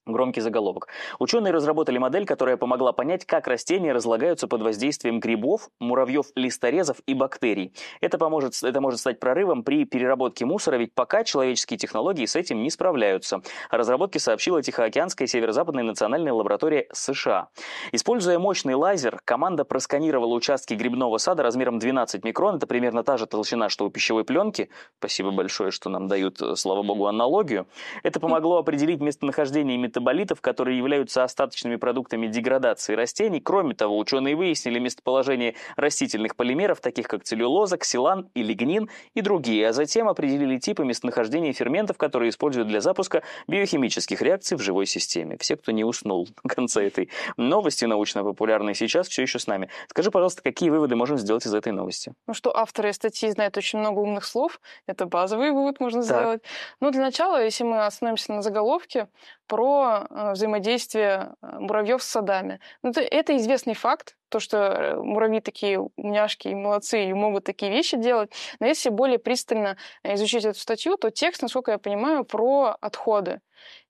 Громкий 0.07 0.41
заголовок. 0.41 0.89
Ученые 1.19 1.53
разработали 1.53 1.99
модель, 1.99 2.25
которая 2.25 2.57
помогла 2.57 2.93
понять, 2.93 3.27
как 3.27 3.47
растения 3.47 3.93
разлагаются 3.93 4.49
под 4.49 4.63
воздействием 4.63 5.21
грибов, 5.21 5.69
муравьев, 5.79 6.27
листорезов 6.35 6.97
и 7.07 7.13
бактерий. 7.13 7.75
Это, 8.01 8.17
поможет, 8.17 8.55
это 8.63 8.81
может 8.81 8.99
стать 9.01 9.21
прорывом 9.21 9.63
при 9.63 9.85
переработке 9.85 10.47
мусора, 10.47 10.77
ведь 10.77 10.95
пока 10.95 11.23
человеческие 11.23 11.77
технологии 11.77 12.25
с 12.25 12.35
этим 12.35 12.63
не 12.63 12.71
справляются. 12.71 13.43
О 13.69 13.77
разработке 13.77 14.19
сообщила 14.19 14.63
Тихоокеанская 14.63 15.29
северо-западная 15.29 15.85
национальная 15.85 16.33
лаборатория 16.33 16.87
США. 16.93 17.49
Используя 17.93 18.39
мощный 18.39 18.77
лазер, 18.77 19.21
команда 19.27 19.67
просканировала 19.67 20.33
участки 20.35 20.73
грибного 20.73 21.19
сада 21.19 21.43
размером 21.43 21.79
12 21.79 22.25
микрон. 22.25 22.57
Это 22.57 22.67
примерно 22.67 23.05
та 23.05 23.19
же 23.19 23.27
толщина, 23.27 23.69
что 23.69 23.85
у 23.85 23.91
пищевой 23.91 24.25
пленки. 24.25 24.71
Спасибо 24.99 25.31
большое, 25.31 25.71
что 25.73 25.91
нам 25.91 26.09
дают, 26.09 26.41
слава 26.59 26.83
богу, 26.83 27.07
аналогию. 27.07 27.67
Это 28.03 28.19
помогло 28.19 28.57
определить 28.57 29.01
местонахождение 29.01 29.77
метаболитов, 29.91 30.41
которые 30.41 30.79
являются 30.79 31.25
остаточными 31.25 31.77
продуктами 31.77 32.29
деградации 32.29 32.95
растений. 32.95 33.41
Кроме 33.41 33.75
того, 33.75 33.99
ученые 33.99 34.37
выяснили 34.37 34.79
местоположение 34.79 35.57
растительных 35.77 36.37
полимеров, 36.37 36.81
таких 36.81 37.09
как 37.09 37.25
целлюлоза, 37.25 37.77
ксилан 37.77 38.29
и 38.35 38.43
лигнин 38.43 38.89
и 39.15 39.21
другие, 39.21 39.69
а 39.69 39.73
затем 39.73 40.09
определили 40.09 40.59
типы 40.59 40.85
местонахождения 40.85 41.53
ферментов, 41.53 41.99
которые 41.99 42.31
используют 42.31 42.69
для 42.69 42.81
запуска 42.81 43.23
биохимических 43.49 44.23
реакций 44.23 44.57
в 44.57 44.61
живой 44.61 44.87
системе. 44.87 45.37
Все, 45.41 45.57
кто 45.57 45.73
не 45.73 45.85
уснул 45.85 46.29
в 46.45 46.49
конце 46.49 46.87
этой 46.87 47.11
новости 47.37 47.85
научно-популярной 47.85 48.75
сейчас, 48.75 49.09
все 49.09 49.23
еще 49.23 49.39
с 49.39 49.49
нами. 49.49 49.69
Скажи, 49.89 50.11
пожалуйста, 50.11 50.43
какие 50.43 50.71
выводы 50.71 50.95
можем 50.95 51.19
сделать 51.19 51.47
из 51.47 51.55
этой 51.55 51.73
новости? 51.73 52.13
Ну 52.29 52.35
что, 52.35 52.57
авторы 52.57 52.93
статьи 52.93 53.29
знают 53.31 53.57
очень 53.57 53.81
много 53.81 53.99
умных 53.99 54.25
слов. 54.25 54.61
Это 54.87 55.07
базовый 55.07 55.51
вывод 55.51 55.81
можно 55.81 56.03
так. 56.03 56.07
сделать. 56.07 56.43
Ну, 56.81 56.91
для 56.93 57.01
начала, 57.01 57.43
если 57.43 57.65
мы 57.65 57.85
остановимся 57.85 58.33
на 58.33 58.43
заголовке, 58.43 59.09
про 59.51 59.80
э, 59.83 60.33
взаимодействие 60.33 61.35
э, 61.43 61.59
муравьев 61.59 62.03
с 62.03 62.07
садами. 62.07 62.61
Ну, 62.83 62.91
это, 62.91 63.01
это 63.01 63.37
известный 63.37 63.75
факт, 63.75 64.17
то, 64.29 64.41
что 64.41 64.57
э, 64.57 64.97
муравьи 64.97 65.41
такие 65.41 65.79
умняшки 65.79 66.49
и 66.49 66.55
молодцы 66.55 67.05
и 67.05 67.13
могут 67.13 67.45
такие 67.45 67.71
вещи 67.71 67.97
делать. 67.97 68.33
Но 68.61 68.67
если 68.67 68.91
более 68.91 69.19
пристально 69.19 69.77
изучить 70.03 70.45
эту 70.45 70.59
статью, 70.59 70.97
то 70.97 71.11
текст, 71.11 71.43
насколько 71.43 71.73
я 71.73 71.79
понимаю, 71.79 72.25
про 72.25 72.77
отходы. 72.81 73.41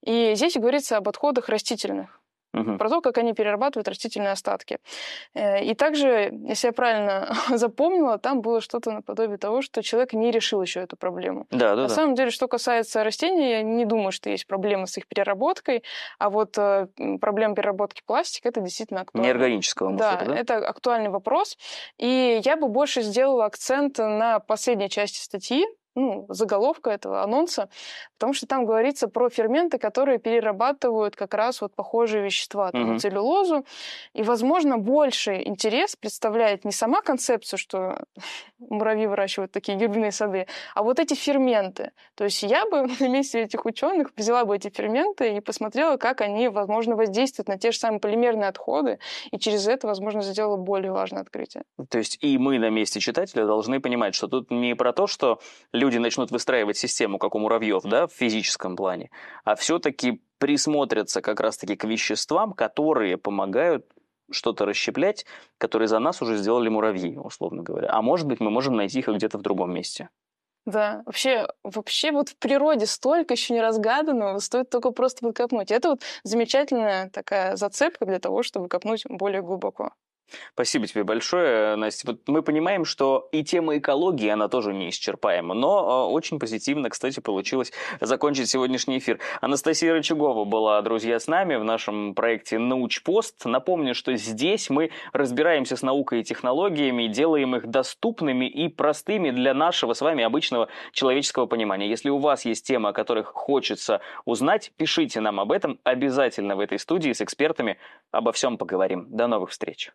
И 0.03 0.35
здесь 0.35 0.57
говорится 0.57 0.97
об 0.97 1.09
отходах 1.09 1.49
растительных 1.49 2.20
угу. 2.53 2.77
про 2.79 2.89
то, 2.89 3.01
как 3.01 3.19
они 3.19 3.33
перерабатывают 3.33 3.89
растительные 3.89 4.33
остатки. 4.33 4.79
Э, 5.35 5.63
и 5.63 5.75
также, 5.75 6.33
если 6.47 6.69
я 6.69 6.73
правильно 6.73 7.35
запомнила, 7.57 8.19
там 8.19 8.41
было 8.41 8.61
что-то 8.61 8.93
наподобие 8.93 9.39
того, 9.39 9.63
что 9.63 9.83
человек 9.83 10.13
не 10.13 10.31
решил 10.31 10.63
еще 10.63 10.81
эту 10.81 10.97
проблему. 10.97 11.47
Да, 11.51 11.75
да, 11.75 11.83
На 11.83 11.89
да. 11.89 11.95
самом 11.95 12.15
деле, 12.15 12.31
что 12.31 12.49
касается 12.49 13.05
растений, 13.05 13.51
я 13.51 13.63
не 13.63 13.85
думаю, 13.85 14.13
что 14.13 14.31
есть 14.31 14.47
проблемы 14.47 14.87
с 14.87 14.97
их 14.97 15.07
переработкой, 15.07 15.83
а 16.19 16.31
вот 16.31 16.57
э, 16.59 16.89
проблема 17.21 17.55
переработки 17.55 18.03
пластика 18.05 18.49
это 18.49 18.61
действительно 18.61 19.03
актуально. 19.03 19.27
Неорганического 19.27 19.91
мусора, 19.91 20.19
да, 20.21 20.25
да, 20.27 20.37
это 20.37 20.57
актуальный 20.57 21.11
вопрос. 21.11 21.57
И 21.99 22.41
я 22.45 22.57
бы 22.57 22.69
больше 22.69 23.03
сделала 23.03 23.47
акцент 23.47 23.99
на 23.99 24.41
последней 24.41 24.89
части 24.89 25.19
статьи, 25.19 25.67
ну, 25.97 26.27
заголовка 26.29 26.91
этого 26.91 27.23
анонса, 27.23 27.69
потому 28.19 28.33
что 28.33 28.47
там 28.47 28.65
говорится 28.65 29.09
про 29.09 29.29
ферменты, 29.29 29.79
которые 29.79 30.19
перерабатывают 30.19 31.17
как 31.17 31.35
раз 31.35 31.61
вот 31.61 31.75
похожие 31.75 32.23
вещества, 32.23 32.71
там, 32.71 32.91
угу. 32.91 32.99
целлюлозу. 32.99 33.65
И, 34.15 34.23
возможно, 34.23 34.79
больше 34.79 35.43
интерес 35.43 35.97
представляет 35.97 36.65
не 36.65 36.73
сама 36.73 37.03
концепция, 37.03 37.57
что 37.57 38.05
муравьи 38.59 39.07
выращивают 39.07 39.53
такие 39.53 39.77
грибные 39.77 40.13
сады, 40.13 40.47
а 40.75 40.83
вот 40.83 40.99
эти 41.01 41.15
ферменты. 41.15 41.91
То 42.15 42.25
есть 42.25 42.43
я 42.43 42.67
бы 42.67 42.87
на 43.01 43.09
месте 43.09 43.43
этих 43.43 43.65
ученых 43.67 44.13
взяла 44.17 44.45
бы 44.45 44.57
эти 44.57 44.69
ферменты 44.69 45.37
и 45.37 45.41
посмотрела, 45.41 45.97
как 45.97 46.21
они, 46.21 46.49
возможно, 46.49 46.97
воздействуют 46.97 47.49
на 47.49 47.59
те 47.59 47.73
же 47.73 47.79
самые 47.79 48.01
полимерные 48.01 48.49
отходы, 48.49 48.99
и 49.31 49.39
через 49.39 49.67
это, 49.67 49.87
возможно, 49.87 50.23
сделала 50.23 50.57
более 50.57 50.93
важное 50.93 51.23
открытие. 51.23 51.65
То 51.89 51.99
есть 51.99 52.19
и 52.21 52.39
мы 52.39 52.59
на 52.59 52.71
месте 52.71 53.01
читателя 53.01 53.47
должны 53.47 53.81
понимать, 53.81 54.15
что 54.15 54.29
тут 54.29 54.51
не 54.51 54.75
про 54.75 54.93
то, 54.93 55.07
что 55.07 55.41
люди 55.73 55.90
начнут 55.99 56.31
выстраивать 56.31 56.77
систему, 56.77 57.19
как 57.19 57.35
у 57.35 57.39
муравьев, 57.39 57.83
да, 57.85 58.07
в 58.07 58.13
физическом 58.13 58.77
плане, 58.77 59.11
а 59.45 59.55
все-таки 59.57 60.23
присмотрятся 60.39 61.21
как 61.21 61.41
раз-таки 61.41 61.77
к 61.77 61.85
веществам, 61.85 62.53
которые 62.53 63.17
помогают 63.19 63.87
что-то 64.31 64.65
расщеплять, 64.65 65.27
которые 65.59 65.89
за 65.89 65.99
нас 65.99 66.23
уже 66.23 66.37
сделали 66.37 66.69
муравьи, 66.69 67.17
условно 67.17 67.63
говоря. 67.63 67.91
А 67.91 68.01
может 68.01 68.27
быть, 68.27 68.41
мы 68.41 68.51
можем 68.51 68.77
найти 68.77 69.01
их 69.01 69.09
где-то 69.09 69.39
в 69.39 69.43
другом 69.43 69.75
месте. 69.75 70.09
Да, 70.67 71.03
вообще, 71.07 71.49
вообще 71.65 72.13
вот 72.13 72.29
в 72.29 72.37
природе 72.37 72.87
столько 72.87 73.35
еще 73.35 73.55
не 73.55 73.61
разгаданного, 73.61 74.39
стоит 74.39 74.71
только 74.71 74.91
просто 74.91 75.27
выкопнуть. 75.27 75.71
Это 75.71 75.91
вот 75.91 76.03
замечательная 76.23 77.11
такая 77.11 77.57
зацепка 77.57 78.07
для 78.07 78.19
того, 78.19 78.43
чтобы 78.43 78.69
копнуть 78.69 79.05
более 79.09 79.43
глубоко. 79.43 79.93
Спасибо 80.55 80.87
тебе 80.87 81.05
большое, 81.05 81.77
Настя. 81.77 82.09
Вот 82.09 82.21
мы 82.27 82.43
понимаем, 82.43 82.85
что 82.85 83.29
и 83.33 83.43
тема 83.45 83.79
экологии, 83.79 84.29
она 84.29 84.49
тоже 84.49 84.73
неисчерпаема, 84.73 85.55
но 85.55 86.09
э, 86.09 86.13
очень 86.13 86.39
позитивно, 86.39 86.91
кстати, 86.91 87.21
получилось 87.21 87.73
закончить 88.01 88.49
сегодняшний 88.49 88.99
эфир. 88.99 89.19
Анастасия 89.41 89.93
Рычагова 89.93 90.45
была, 90.45 90.81
друзья, 90.83 91.19
с 91.19 91.27
нами 91.27 91.57
в 91.57 91.65
нашем 91.65 92.15
проекте 92.15 92.59
«Научпост». 92.59 93.45
Напомню, 93.45 93.95
что 93.95 94.15
здесь 94.17 94.71
мы 94.71 94.91
разбираемся 95.13 95.77
с 95.77 95.83
наукой 95.83 96.21
и 96.21 96.25
технологиями, 96.25 97.07
делаем 97.07 97.57
их 97.57 97.67
доступными 97.67 98.47
и 98.47 98.69
простыми 98.69 99.31
для 99.31 99.55
нашего 99.55 99.95
с 99.95 100.01
вами 100.01 100.25
обычного 100.25 100.69
человеческого 100.93 101.47
понимания. 101.47 101.89
Если 101.89 102.11
у 102.11 102.19
вас 102.19 102.45
есть 102.45 102.67
темы, 102.67 102.91
о 102.91 102.93
которых 102.93 103.29
хочется 103.29 104.01
узнать, 104.25 104.73
пишите 104.77 105.21
нам 105.21 105.41
об 105.41 105.53
этом. 105.53 105.79
Обязательно 105.85 106.57
в 106.57 106.61
этой 106.61 106.79
студии 106.79 107.13
с 107.13 107.21
экспертами 107.21 107.79
обо 108.11 108.33
всем 108.33 108.59
поговорим. 108.59 109.07
До 109.11 109.27
новых 109.27 109.51
встреч. 109.51 109.93